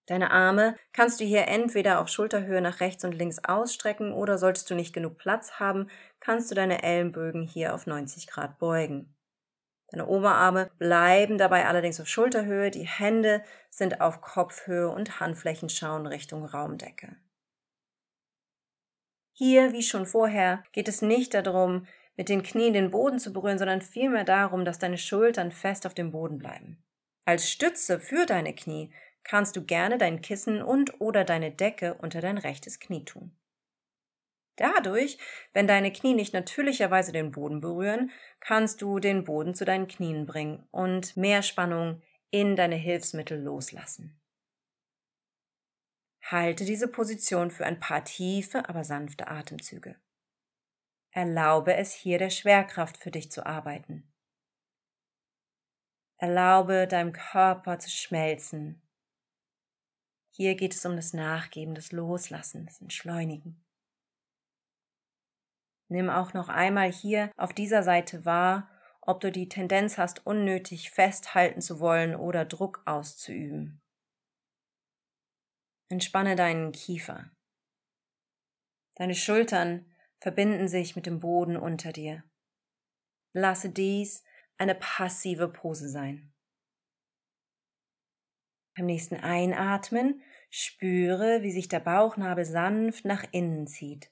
Deine 0.07 0.31
Arme 0.31 0.77
kannst 0.92 1.21
du 1.21 1.25
hier 1.25 1.49
entweder 1.49 2.01
auf 2.01 2.09
Schulterhöhe 2.09 2.61
nach 2.61 2.81
rechts 2.81 3.05
und 3.05 3.12
links 3.12 3.40
ausstrecken 3.45 4.12
oder 4.12 4.38
solltest 4.38 4.71
du 4.71 4.75
nicht 4.75 4.92
genug 4.92 5.19
Platz 5.19 5.55
haben, 5.55 5.88
kannst 6.21 6.51
du 6.51 6.55
deine 6.55 6.83
Ellenbögen 6.83 7.42
hier 7.42 7.75
auf 7.75 7.87
90 7.87 8.29
Grad 8.29 8.59
beugen. 8.59 9.15
Deine 9.88 10.07
Oberarme 10.07 10.70
bleiben 10.79 11.38
dabei 11.38 11.66
allerdings 11.66 12.01
auf 12.01 12.09
Schulterhöhe, 12.09 12.70
die 12.70 12.87
Hände 12.87 13.42
sind 13.70 14.01
auf 14.01 14.20
Kopfhöhe 14.20 14.88
und 14.88 15.20
Handflächen 15.20 15.68
schauen 15.68 16.07
Richtung 16.07 16.44
Raumdecke. 16.44 17.16
Hier, 19.33 19.72
wie 19.72 19.83
schon 19.83 20.07
vorher, 20.07 20.64
geht 20.72 20.88
es 20.88 21.03
nicht 21.03 21.35
darum, 21.35 21.87
mit 22.16 22.29
den 22.29 22.42
Knien 22.42 22.72
den 22.72 22.90
Boden 22.90 23.18
zu 23.18 23.33
berühren, 23.33 23.59
sondern 23.59 23.83
vielmehr 23.83 24.25
darum, 24.25 24.64
dass 24.64 24.79
deine 24.79 24.99
Schultern 24.99 25.53
fest 25.53 25.87
auf 25.87 25.94
dem 25.94 26.11
Boden 26.11 26.38
bleiben. 26.38 26.83
Als 27.27 27.51
Stütze 27.51 28.01
für 28.01 28.25
deine 28.25 28.55
Knie 28.55 28.90
kannst 29.25 29.57
du 29.57 29.64
gerne 29.64 29.99
dein 29.99 30.20
Kissen 30.20 30.62
und 30.62 31.01
oder 31.01 31.25
deine 31.25 31.51
Decke 31.51 31.94
unter 31.94 32.20
dein 32.20 32.38
rechtes 32.38 32.81
Knie 32.81 33.05
tun. 33.05 33.37
Dadurch, 34.57 35.19
wenn 35.53 35.66
deine 35.66 35.92
Knie 35.92 36.14
nicht 36.14 36.33
natürlicherweise 36.33 37.12
den 37.12 37.31
Boden 37.31 37.61
berühren, 37.61 38.11
kannst 38.40 38.81
du 38.81 38.99
den 38.99 39.25
Boden 39.25 39.55
zu 39.55 39.64
deinen 39.66 39.87
Knien 39.87 40.25
bringen 40.25 40.66
und 40.71 41.16
mehr 41.16 41.42
Spannung 41.42 42.03
in 42.31 42.57
deine 42.57 42.77
Hilfsmittel 42.77 43.40
loslassen. 43.40 44.19
Halte 46.23 46.64
diese 46.64 46.88
Position 46.88 47.51
für 47.51 47.66
ein 47.66 47.79
paar 47.79 48.03
tiefe, 48.05 48.69
aber 48.69 48.83
sanfte 48.83 49.29
Atemzüge. 49.29 49.97
Erlaube 51.11 51.75
es 51.77 51.92
hier 51.92 52.19
der 52.19 52.31
Schwerkraft 52.31 52.97
für 52.97 53.11
dich 53.11 53.31
zu 53.31 53.47
arbeiten. 53.47 54.11
Erlaube 56.16 56.88
deinem 56.88 57.12
Körper 57.12 57.79
zu 57.79 57.90
schmelzen. 57.90 58.83
Hier 60.31 60.55
geht 60.55 60.75
es 60.75 60.85
um 60.85 60.97
das 60.97 61.12
Nachgeben, 61.12 61.75
das 61.75 61.92
Loslassen, 61.92 62.66
das 62.66 62.81
Entschleunigen. 62.81 63.65
Nimm 65.88 66.11
auch 66.11 66.35
noch 66.35 66.49
einmal 66.49 66.90
hier 66.90 67.31
auf 67.37 67.53
dieser 67.53 67.83
Seite 67.83 68.25
wahr, 68.25 68.68
ob 69.01 69.20
du 69.20 69.31
die 69.31 69.49
Tendenz 69.49 69.99
hast, 69.99 70.27
unnötig 70.27 70.90
festhalten 70.90 71.61
zu 71.61 71.79
wollen 71.79 72.16
oder 72.16 72.44
Druck 72.44 72.83
auszuüben. 72.87 73.81
Entspanne 75.88 76.35
deinen 76.35 76.72
Kiefer. 76.72 77.31
Deine 78.96 79.14
Schultern 79.14 79.94
verbinden 80.18 80.66
sich 80.66 80.96
mit 80.96 81.07
dem 81.07 81.20
Boden 81.20 81.57
unter 81.57 81.92
dir. 81.92 82.25
Lasse 83.33 83.70
dies 83.70 84.25
eine 84.59 84.75
passive 84.75 85.49
Pose 85.49 85.88
sein. 85.88 86.33
Beim 88.75 88.87
nächsten 88.87 89.16
Einatmen 89.16 90.20
spüre, 90.51 91.42
wie 91.42 91.53
sich 91.53 91.68
der 91.68 91.81
Bauchnabel 91.81 92.44
sanft 92.44 93.05
nach 93.05 93.25
innen 93.31 93.66
zieht 93.66 94.11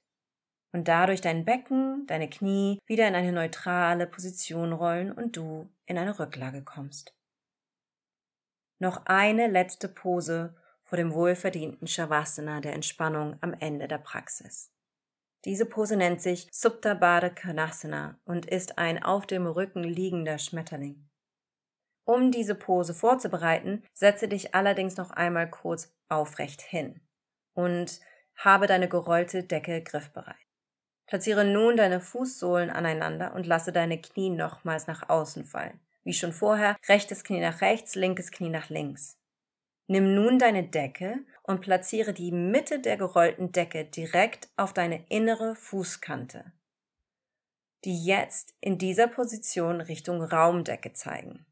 und 0.74 0.88
dadurch 0.88 1.20
dein 1.20 1.44
Becken, 1.44 2.04
deine 2.08 2.28
Knie 2.28 2.80
wieder 2.84 3.06
in 3.06 3.14
eine 3.14 3.30
neutrale 3.30 4.08
Position 4.08 4.72
rollen 4.72 5.12
und 5.12 5.36
du 5.36 5.70
in 5.86 5.96
eine 5.96 6.18
Rücklage 6.18 6.62
kommst. 6.62 7.14
Noch 8.80 9.06
eine 9.06 9.46
letzte 9.46 9.88
Pose 9.88 10.56
vor 10.82 10.96
dem 10.96 11.14
wohlverdienten 11.14 11.86
Shavasana 11.86 12.60
der 12.60 12.72
Entspannung 12.72 13.36
am 13.40 13.54
Ende 13.54 13.86
der 13.86 13.98
Praxis. 13.98 14.72
Diese 15.44 15.64
Pose 15.64 15.96
nennt 15.96 16.20
sich 16.20 16.48
Supta 16.50 16.94
Baddha 16.94 17.28
Konasana 17.28 18.18
und 18.24 18.46
ist 18.46 18.76
ein 18.76 19.00
auf 19.00 19.26
dem 19.26 19.46
Rücken 19.46 19.84
liegender 19.84 20.38
Schmetterling. 20.38 21.08
Um 22.04 22.32
diese 22.32 22.56
Pose 22.56 22.94
vorzubereiten, 22.94 23.84
setze 23.92 24.26
dich 24.26 24.56
allerdings 24.56 24.96
noch 24.96 25.12
einmal 25.12 25.48
kurz 25.48 25.94
aufrecht 26.08 26.62
hin 26.62 27.00
und 27.52 28.00
habe 28.34 28.66
deine 28.66 28.88
gerollte 28.88 29.44
Decke 29.44 29.80
griffbereit. 29.80 30.43
Platziere 31.06 31.44
nun 31.44 31.76
deine 31.76 32.00
Fußsohlen 32.00 32.70
aneinander 32.70 33.34
und 33.34 33.46
lasse 33.46 33.72
deine 33.72 34.00
Knie 34.00 34.30
nochmals 34.30 34.86
nach 34.86 35.08
außen 35.08 35.44
fallen. 35.44 35.80
Wie 36.02 36.14
schon 36.14 36.32
vorher, 36.32 36.76
rechtes 36.88 37.24
Knie 37.24 37.40
nach 37.40 37.60
rechts, 37.60 37.94
linkes 37.94 38.30
Knie 38.30 38.50
nach 38.50 38.68
links. 38.70 39.18
Nimm 39.86 40.14
nun 40.14 40.38
deine 40.38 40.64
Decke 40.64 41.18
und 41.42 41.60
platziere 41.60 42.14
die 42.14 42.32
Mitte 42.32 42.80
der 42.80 42.96
gerollten 42.96 43.52
Decke 43.52 43.84
direkt 43.84 44.48
auf 44.56 44.72
deine 44.72 45.04
innere 45.08 45.54
Fußkante, 45.56 46.52
die 47.84 48.04
jetzt 48.04 48.54
in 48.60 48.78
dieser 48.78 49.08
Position 49.08 49.82
Richtung 49.82 50.22
Raumdecke 50.22 50.94
zeigen. 50.94 51.44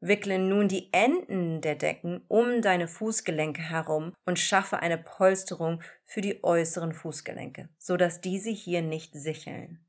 Wickle 0.00 0.38
nun 0.38 0.68
die 0.68 0.92
Enden 0.92 1.60
der 1.60 1.74
Decken 1.74 2.22
um 2.28 2.62
deine 2.62 2.86
Fußgelenke 2.86 3.62
herum 3.62 4.14
und 4.26 4.38
schaffe 4.38 4.78
eine 4.78 4.98
Polsterung 4.98 5.82
für 6.04 6.20
die 6.20 6.44
äußeren 6.44 6.92
Fußgelenke, 6.92 7.68
so 7.78 7.96
dass 7.96 8.20
diese 8.20 8.50
hier 8.50 8.82
nicht 8.82 9.14
sicheln. 9.14 9.80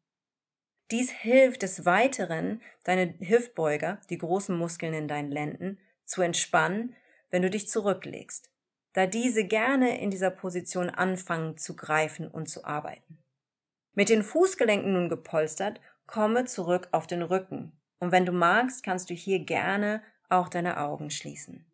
Dies 0.90 1.12
hilft 1.12 1.62
des 1.62 1.86
Weiteren, 1.86 2.62
deine 2.84 3.14
Hüftbeuger, 3.20 4.02
die 4.10 4.18
großen 4.18 4.58
Muskeln 4.58 4.94
in 4.96 5.08
deinen 5.08 5.30
Lenden, 5.30 5.78
zu 6.06 6.24
entspannen, 6.24 6.96
wenn 7.30 7.44
du 7.44 7.52
dich 7.52 7.68
zurücklegst, 7.68 8.50
da 8.94 9.06
diese 9.06 9.46
gerne 9.46 10.02
in 10.02 10.10
dieser 10.10 10.32
Position 10.32 10.90
anfangen 10.90 11.58
zu 11.58 11.76
greifen 11.76 12.28
und 12.28 12.50
zu 12.50 12.66
arbeiten. 12.66 13.20
Mit 13.94 14.10
den 14.10 14.24
Fußgelenken 14.24 14.94
nun 14.94 15.10
gepolstert, 15.10 15.80
komme 16.08 16.46
zurück 16.46 16.88
auf 16.92 17.06
den 17.06 17.22
Rücken, 17.22 17.79
und 18.00 18.12
wenn 18.12 18.26
du 18.26 18.32
magst, 18.32 18.84
kannst 18.84 19.10
du 19.10 19.14
hier 19.14 19.40
gerne 19.40 20.02
auch 20.30 20.50
deine 20.50 20.80
Augen 20.80 21.10
schließen. 21.10 21.66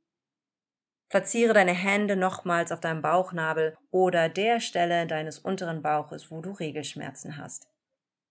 Platziere 1.10 1.54
deine 1.54 1.74
Hände 1.74 2.16
nochmals 2.16 2.72
auf 2.72 2.80
deinem 2.80 3.02
Bauchnabel 3.02 3.78
oder 3.92 4.28
der 4.28 4.60
Stelle 4.60 5.06
deines 5.06 5.40
unteren 5.40 5.82
Bauches, 5.82 6.32
wo 6.32 6.42
du 6.42 6.52
Regelschmerzen 6.52 7.38
hast. 7.38 7.68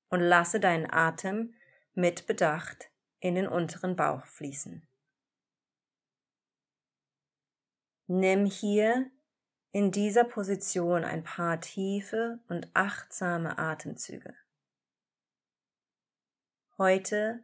Und 0.08 0.20
lasse 0.20 0.60
deinen 0.60 0.90
Atem 0.92 1.54
mit 1.94 2.26
Bedacht 2.26 2.90
in 3.20 3.36
den 3.36 3.46
unteren 3.46 3.96
Bauch 3.96 4.26
fließen. 4.26 4.86
Nimm 8.06 8.44
hier 8.44 9.10
in 9.72 9.90
dieser 9.90 10.24
Position 10.24 11.04
ein 11.04 11.22
paar 11.22 11.60
tiefe 11.60 12.40
und 12.48 12.68
achtsame 12.74 13.58
Atemzüge. 13.58 14.34
Heute 16.76 17.42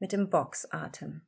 mit 0.00 0.12
dem 0.12 0.28
Boxatem. 0.28 1.22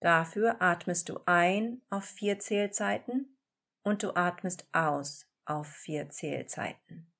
Dafür 0.00 0.60
atmest 0.60 1.08
du 1.08 1.20
ein 1.26 1.80
auf 1.88 2.04
vier 2.04 2.38
Zählzeiten 2.38 3.36
und 3.82 4.02
du 4.02 4.14
atmest 4.14 4.66
aus 4.72 5.26
auf 5.44 5.66
vier 5.68 6.10
Zählzeiten. 6.10 7.10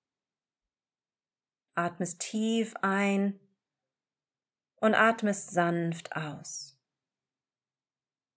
Atmest 1.75 2.20
tief 2.20 2.75
ein 2.83 3.38
und 4.77 4.94
atmest 4.94 5.51
sanft 5.51 6.16
aus. 6.16 6.79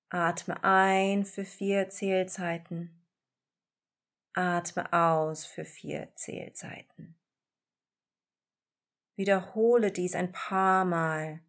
Atme 0.10 0.64
ein 0.64 1.26
für 1.26 1.46
vier 1.46 1.90
Zählzeiten. 1.90 3.04
Atme 4.34 4.92
aus 4.94 5.46
für 5.46 5.66
vier 5.66 6.14
Zählzeiten. 6.16 7.16
Wiederhole 9.16 9.92
dies 9.92 10.16
ein 10.16 10.32
paar 10.32 10.86
Mal 10.86 11.42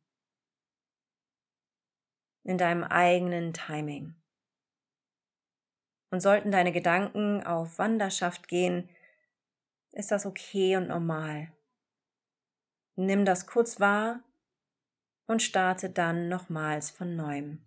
in 2.44 2.59
deinem 2.59 2.85
eigenen 2.85 3.52
Timing. 3.52 4.14
Und 6.11 6.20
sollten 6.20 6.52
deine 6.52 6.70
Gedanken 6.70 7.42
auf 7.42 7.78
Wanderschaft 7.78 8.46
gehen, 8.46 8.88
ist 9.92 10.11
das 10.11 10.26
okay 10.26 10.76
und 10.76 10.88
normal. 10.88 11.52
Nimm 12.96 13.24
das 13.24 13.46
kurz 13.46 13.80
wahr 13.80 14.20
und 15.26 15.42
starte 15.42 15.90
dann 15.90 16.28
nochmals 16.28 16.90
von 16.90 17.16
neuem. 17.16 17.64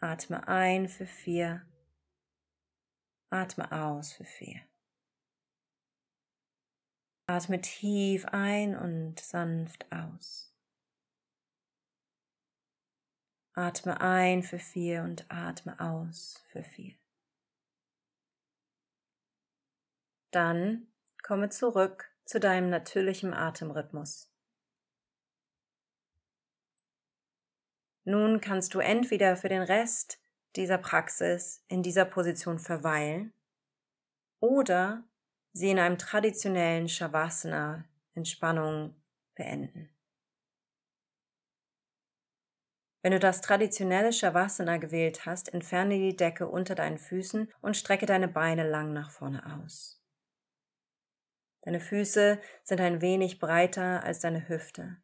Atme 0.00 0.48
ein 0.48 0.88
für 0.88 1.06
vier, 1.06 1.62
atme 3.28 3.70
aus 3.70 4.12
für 4.12 4.24
vier. 4.24 4.60
Atme 7.26 7.60
tief 7.60 8.24
ein 8.26 8.74
und 8.74 9.20
sanft 9.20 9.86
aus. 9.92 10.49
Atme 13.54 14.00
ein 14.00 14.42
für 14.42 14.58
vier 14.58 15.02
und 15.02 15.26
atme 15.28 15.78
aus 15.80 16.42
für 16.46 16.62
vier. 16.62 16.94
Dann 20.30 20.86
komme 21.22 21.48
zurück 21.48 22.10
zu 22.24 22.38
deinem 22.38 22.70
natürlichen 22.70 23.34
Atemrhythmus. 23.34 24.30
Nun 28.04 28.40
kannst 28.40 28.74
du 28.74 28.78
entweder 28.78 29.36
für 29.36 29.48
den 29.48 29.62
Rest 29.62 30.20
dieser 30.56 30.78
Praxis 30.78 31.64
in 31.68 31.82
dieser 31.82 32.04
Position 32.04 32.58
verweilen 32.58 33.32
oder 34.40 35.04
sie 35.52 35.70
in 35.70 35.78
einem 35.78 35.98
traditionellen 35.98 36.88
Shavasana 36.88 37.84
Entspannung 38.14 38.94
beenden. 39.34 39.90
Wenn 43.02 43.12
du 43.12 43.18
das 43.18 43.40
traditionelle 43.40 44.12
Shavasana 44.12 44.76
gewählt 44.76 45.24
hast, 45.24 45.52
entferne 45.54 45.94
die 45.94 46.16
Decke 46.16 46.46
unter 46.46 46.74
deinen 46.74 46.98
Füßen 46.98 47.50
und 47.62 47.76
strecke 47.76 48.06
deine 48.06 48.28
Beine 48.28 48.68
lang 48.68 48.92
nach 48.92 49.10
vorne 49.10 49.42
aus. 49.58 50.02
Deine 51.62 51.80
Füße 51.80 52.38
sind 52.62 52.80
ein 52.80 53.00
wenig 53.00 53.38
breiter 53.38 54.02
als 54.02 54.20
deine 54.20 54.48
Hüfte. 54.48 54.96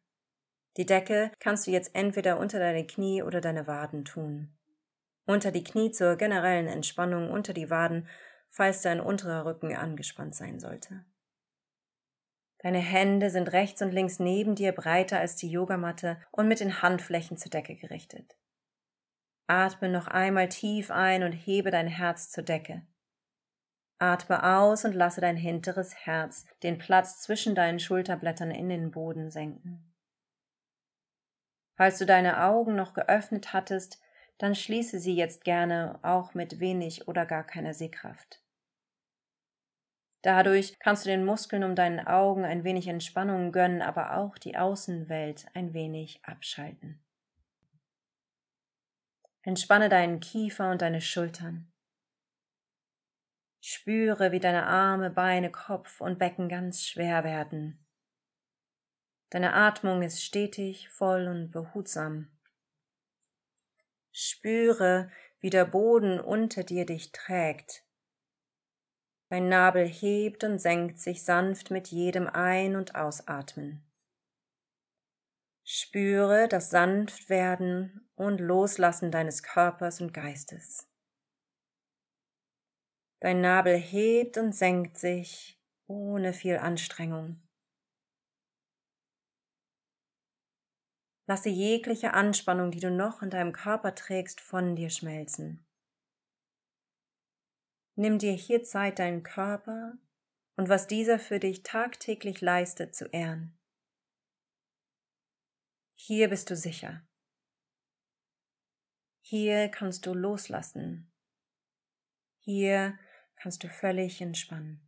Die 0.77 0.85
Decke 0.85 1.31
kannst 1.39 1.65
du 1.65 1.71
jetzt 1.71 1.95
entweder 1.95 2.39
unter 2.39 2.59
deine 2.59 2.85
Knie 2.85 3.23
oder 3.23 3.41
deine 3.41 3.65
Waden 3.65 4.05
tun. 4.05 4.55
Unter 5.25 5.51
die 5.51 5.63
Knie 5.63 5.91
zur 5.91 6.15
generellen 6.15 6.67
Entspannung, 6.67 7.31
unter 7.31 7.53
die 7.53 7.69
Waden, 7.69 8.07
falls 8.49 8.81
dein 8.81 8.99
unterer 8.99 9.45
Rücken 9.45 9.75
angespannt 9.75 10.35
sein 10.35 10.59
sollte. 10.59 11.03
Deine 12.59 12.79
Hände 12.79 13.29
sind 13.29 13.51
rechts 13.53 13.81
und 13.81 13.91
links 13.91 14.19
neben 14.19 14.55
dir 14.55 14.71
breiter 14.71 15.19
als 15.19 15.35
die 15.35 15.49
Yogamatte 15.49 16.19
und 16.31 16.47
mit 16.47 16.59
den 16.59 16.81
Handflächen 16.81 17.37
zur 17.37 17.51
Decke 17.51 17.75
gerichtet. 17.75 18.35
Atme 19.47 19.89
noch 19.89 20.07
einmal 20.07 20.49
tief 20.49 20.91
ein 20.91 21.23
und 21.23 21.31
hebe 21.31 21.71
dein 21.71 21.87
Herz 21.87 22.29
zur 22.29 22.43
Decke. 22.43 22.85
Atme 23.99 24.43
aus 24.43 24.85
und 24.85 24.93
lasse 24.93 25.21
dein 25.21 25.37
hinteres 25.37 25.95
Herz 25.95 26.45
den 26.63 26.77
Platz 26.77 27.21
zwischen 27.21 27.55
deinen 27.55 27.79
Schulterblättern 27.79 28.51
in 28.51 28.69
den 28.69 28.91
Boden 28.91 29.31
senken. 29.31 29.93
Falls 31.73 31.99
du 31.99 32.05
deine 32.05 32.43
Augen 32.43 32.75
noch 32.75 32.93
geöffnet 32.93 33.53
hattest, 33.53 34.01
dann 34.37 34.55
schließe 34.55 34.99
sie 34.99 35.15
jetzt 35.15 35.43
gerne 35.43 35.99
auch 36.03 36.33
mit 36.33 36.59
wenig 36.59 37.07
oder 37.07 37.25
gar 37.25 37.43
keiner 37.43 37.73
Sehkraft. 37.73 38.43
Dadurch 40.27 40.77
kannst 40.79 41.05
du 41.05 41.09
den 41.09 41.23
Muskeln 41.23 41.63
um 41.63 41.73
deinen 41.73 42.05
Augen 42.05 42.43
ein 42.43 42.65
wenig 42.65 42.89
Entspannung 42.89 43.53
gönnen, 43.53 43.81
aber 43.81 44.17
auch 44.17 44.37
die 44.37 44.57
Außenwelt 44.57 45.45
ein 45.53 45.73
wenig 45.73 46.19
abschalten. 46.25 47.01
Entspanne 49.41 49.87
deinen 49.87 50.19
Kiefer 50.19 50.69
und 50.69 50.81
deine 50.81 50.99
Schultern. 50.99 51.71
Spüre, 53.61 54.33
wie 54.33 54.41
deine 54.41 54.65
Arme, 54.65 55.11
Beine, 55.11 55.49
Kopf 55.49 56.01
und 56.01 56.19
Becken 56.19 56.49
ganz 56.49 56.83
schwer 56.83 57.23
werden. 57.23 57.87
Deine 59.29 59.53
Atmung 59.53 60.01
ist 60.01 60.21
stetig, 60.21 60.89
voll 60.89 61.29
und 61.29 61.51
behutsam. 61.51 62.37
Spüre, 64.11 65.09
wie 65.39 65.51
der 65.51 65.63
Boden 65.63 66.19
unter 66.19 66.65
dir 66.65 66.85
dich 66.85 67.13
trägt 67.13 67.86
Dein 69.29 69.49
Nabel 69.49 69.85
hebt 69.85 70.45
und 70.45 70.59
senkt 70.59 70.99
sich 70.99 71.23
sanft 71.23 71.69
mit 71.69 71.89
jedem 71.89 72.27
Ein- 72.27 72.77
und 72.77 72.95
Ausatmen. 72.95 73.83
Spüre 75.65 76.47
das 76.47 76.69
Sanftwerden 76.69 78.09
und 78.15 78.39
Loslassen 78.39 79.11
deines 79.11 79.43
Körpers 79.43 79.99
und 79.99 80.13
Geistes. 80.13 80.87
Dein 83.19 83.41
Nabel 83.41 83.75
hebt 83.75 84.37
und 84.37 84.55
senkt 84.55 84.97
sich 84.97 85.59
ohne 85.87 86.31
viel 86.31 86.57
Anstrengung. 86.57 87.41
Lasse 91.29 91.49
jegliche 91.49 92.13
Anspannung, 92.13 92.71
die 92.71 92.79
du 92.79 92.89
noch 92.89 93.21
in 93.21 93.29
deinem 93.29 93.51
Körper 93.51 93.93
trägst, 93.93 94.39
von 94.39 94.77
dir 94.77 94.89
schmelzen. 94.89 95.66
Nimm 97.99 98.19
dir 98.19 98.33
hier 98.33 98.63
Zeit, 98.63 98.99
deinen 98.99 99.23
Körper 99.23 99.97
und 100.55 100.69
was 100.69 100.85
dieser 100.85 101.17
für 101.17 101.39
dich 101.39 101.63
tagtäglich 101.63 102.41
leistet, 102.41 102.95
zu 102.95 103.05
ehren. 103.07 103.57
Hier 105.95 106.29
bist 106.29 106.51
du 106.51 106.55
sicher. 106.55 107.01
Hier 109.21 109.69
kannst 109.69 110.05
du 110.05 110.13
loslassen. 110.13 111.11
Hier 112.37 112.99
kannst 113.35 113.63
du 113.63 113.67
völlig 113.67 114.21
entspannen. 114.21 114.87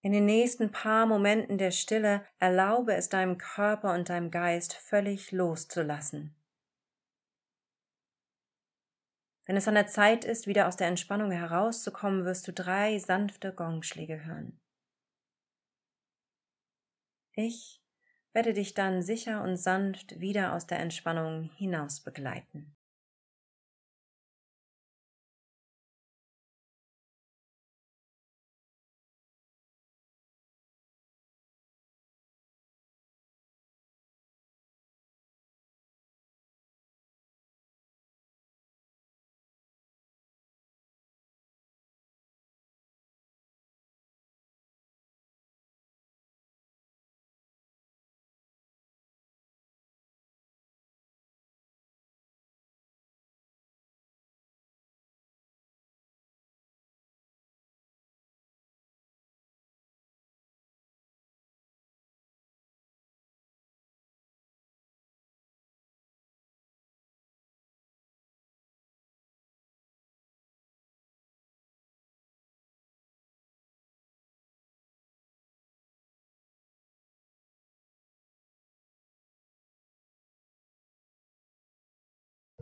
In 0.00 0.12
den 0.12 0.26
nächsten 0.26 0.70
paar 0.70 1.06
Momenten 1.06 1.58
der 1.58 1.72
Stille 1.72 2.24
erlaube 2.38 2.94
es 2.94 3.08
deinem 3.08 3.36
Körper 3.36 3.94
und 3.94 4.10
deinem 4.10 4.30
Geist 4.30 4.74
völlig 4.74 5.32
loszulassen. 5.32 6.36
Wenn 9.48 9.56
es 9.56 9.66
an 9.66 9.76
der 9.76 9.86
Zeit 9.86 10.26
ist, 10.26 10.46
wieder 10.46 10.68
aus 10.68 10.76
der 10.76 10.88
Entspannung 10.88 11.30
herauszukommen, 11.30 12.26
wirst 12.26 12.46
du 12.46 12.52
drei 12.52 12.98
sanfte 12.98 13.54
Gongschläge 13.54 14.26
hören. 14.26 14.60
Ich 17.32 17.82
werde 18.34 18.52
dich 18.52 18.74
dann 18.74 19.02
sicher 19.02 19.42
und 19.42 19.56
sanft 19.56 20.20
wieder 20.20 20.52
aus 20.52 20.66
der 20.66 20.80
Entspannung 20.80 21.50
hinaus 21.56 22.00
begleiten. 22.00 22.77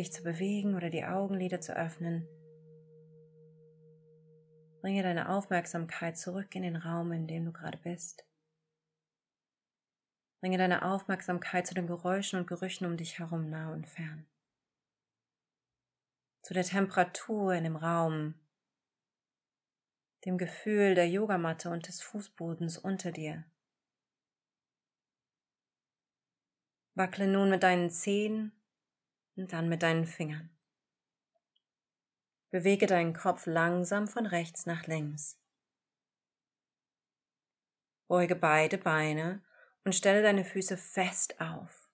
dich 0.00 0.12
zu 0.12 0.22
bewegen 0.22 0.74
oder 0.74 0.90
die 0.90 1.04
Augenlider 1.04 1.60
zu 1.60 1.76
öffnen, 1.76 2.26
bringe 4.80 5.02
deine 5.02 5.28
Aufmerksamkeit 5.28 6.16
zurück 6.16 6.54
in 6.54 6.62
den 6.62 6.76
Raum, 6.76 7.12
in 7.12 7.26
dem 7.26 7.44
du 7.44 7.52
gerade 7.52 7.78
bist. 7.78 8.24
Bringe 10.40 10.56
deine 10.56 10.82
Aufmerksamkeit 10.86 11.66
zu 11.66 11.74
den 11.74 11.86
Geräuschen 11.86 12.38
und 12.38 12.46
Gerüchen 12.46 12.86
um 12.86 12.96
dich 12.96 13.18
herum 13.18 13.50
nah 13.50 13.72
und 13.72 13.86
fern. 13.86 14.26
Zu 16.42 16.54
der 16.54 16.64
Temperatur 16.64 17.52
in 17.52 17.64
dem 17.64 17.76
Raum, 17.76 18.34
dem 20.24 20.38
Gefühl 20.38 20.94
der 20.94 21.08
Yogamatte 21.08 21.68
und 21.68 21.86
des 21.86 22.00
Fußbodens 22.00 22.78
unter 22.78 23.12
dir. 23.12 23.44
Wackle 26.94 27.26
nun 27.26 27.50
mit 27.50 27.62
deinen 27.62 27.90
Zehen 27.90 28.52
und 29.40 29.52
dann 29.52 29.68
mit 29.68 29.82
deinen 29.82 30.06
Fingern. 30.06 30.50
Bewege 32.50 32.86
deinen 32.86 33.14
Kopf 33.14 33.46
langsam 33.46 34.06
von 34.06 34.26
rechts 34.26 34.66
nach 34.66 34.86
links. 34.86 35.38
Beuge 38.06 38.36
beide 38.36 38.76
Beine 38.76 39.42
und 39.84 39.94
stelle 39.94 40.22
deine 40.22 40.44
Füße 40.44 40.76
fest 40.76 41.40
auf. 41.40 41.88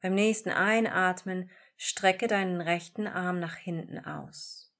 Beim 0.00 0.14
nächsten 0.14 0.50
Einatmen 0.50 1.50
strecke 1.76 2.28
deinen 2.28 2.60
rechten 2.60 3.06
Arm 3.06 3.40
nach 3.40 3.56
hinten 3.56 3.98
aus. 3.98 4.72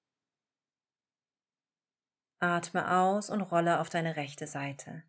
Atme 2.39 2.97
aus 2.97 3.31
und 3.31 3.41
rolle 3.41 3.81
auf 3.81 3.89
deine 3.89 4.15
rechte 4.15 4.47
Seite. 4.47 5.03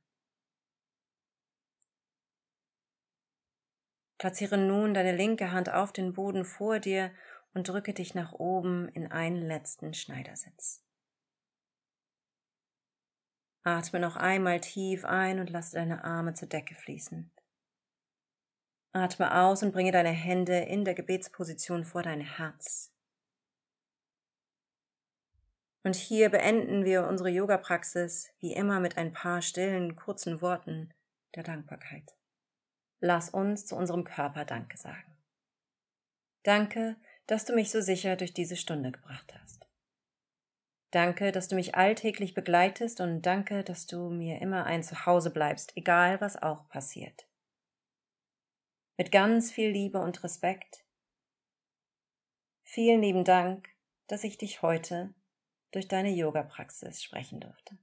Platziere 4.20 4.58
nun 4.58 4.94
deine 4.94 5.16
linke 5.16 5.52
Hand 5.52 5.72
auf 5.72 5.94
den 5.94 6.14
Boden 6.14 6.44
vor 6.44 6.80
dir 6.80 7.12
und 7.54 7.70
drücke 7.70 7.94
dich 7.94 8.14
nach 8.14 8.34
oben 8.34 8.90
in 8.90 9.12
einen 9.12 9.42
letzten 9.42 9.94
Schneidersitz. 9.94 10.84
Atme 13.64 14.00
noch 14.00 14.18
einmal 14.18 14.60
tief 14.60 15.06
ein 15.06 15.40
und 15.40 15.50
lasse 15.50 15.78
deine 15.78 16.04
Arme 16.04 16.34
zur 16.34 16.50
Decke 16.50 16.76
fließen. 16.76 17.32
Atme 18.92 19.34
aus 19.42 19.64
und 19.64 19.72
bringe 19.72 19.92
deine 19.92 20.10
Hände 20.10 20.60
in 20.60 20.84
der 20.84 20.96
Gebetsposition 20.96 21.86
vor 21.86 22.04
dein 22.04 22.22
Herz. 22.22 22.92
Und 25.84 25.96
hier 25.96 26.30
beenden 26.30 26.84
wir 26.84 27.08
unsere 27.08 27.30
Yoga-Praxis 27.30 28.32
wie 28.40 28.54
immer 28.54 28.82
mit 28.82 28.98
ein 28.98 29.14
paar 29.14 29.42
stillen, 29.42 29.96
kurzen 29.96 30.42
Worten 30.42 30.94
der 31.36 31.44
Dankbarkeit. 31.44 32.19
Lass 33.00 33.30
uns 33.30 33.66
zu 33.66 33.76
unserem 33.76 34.04
Körper 34.04 34.46
Danke 34.46 34.78
sagen. 34.78 35.18
Danke, 36.44 36.98
dass 37.28 37.46
du 37.46 37.54
mich 37.54 37.72
so 37.72 37.82
sicher 37.82 38.16
durch 38.16 38.34
diese 38.34 38.56
Stunde 38.56 38.92
gebracht 38.92 39.34
hast. 39.40 39.68
Danke, 40.92 41.32
dass 41.32 41.48
du 41.48 41.56
mich 41.56 41.76
alltäglich 41.76 42.34
begleitest 42.34 43.00
und 43.00 43.22
danke, 43.22 43.64
dass 43.64 43.86
du 43.86 44.10
mir 44.10 44.42
immer 44.42 44.66
ein 44.66 44.82
Zuhause 44.82 45.30
bleibst, 45.30 45.78
egal 45.78 46.20
was 46.20 46.42
auch 46.42 46.68
passiert. 46.70 47.28
Mit 48.98 49.12
ganz 49.12 49.52
viel 49.52 49.70
Liebe 49.70 50.00
und 50.00 50.24
Respekt. 50.24 50.84
Vielen 52.64 53.02
lieben 53.02 53.24
Dank, 53.24 53.70
dass 54.08 54.24
ich 54.24 54.38
dich 54.38 54.62
heute 54.64 55.14
durch 55.72 55.88
deine 55.88 56.10
Yoga-Praxis 56.10 57.04
sprechen 57.04 57.40
durfte. 57.40 57.78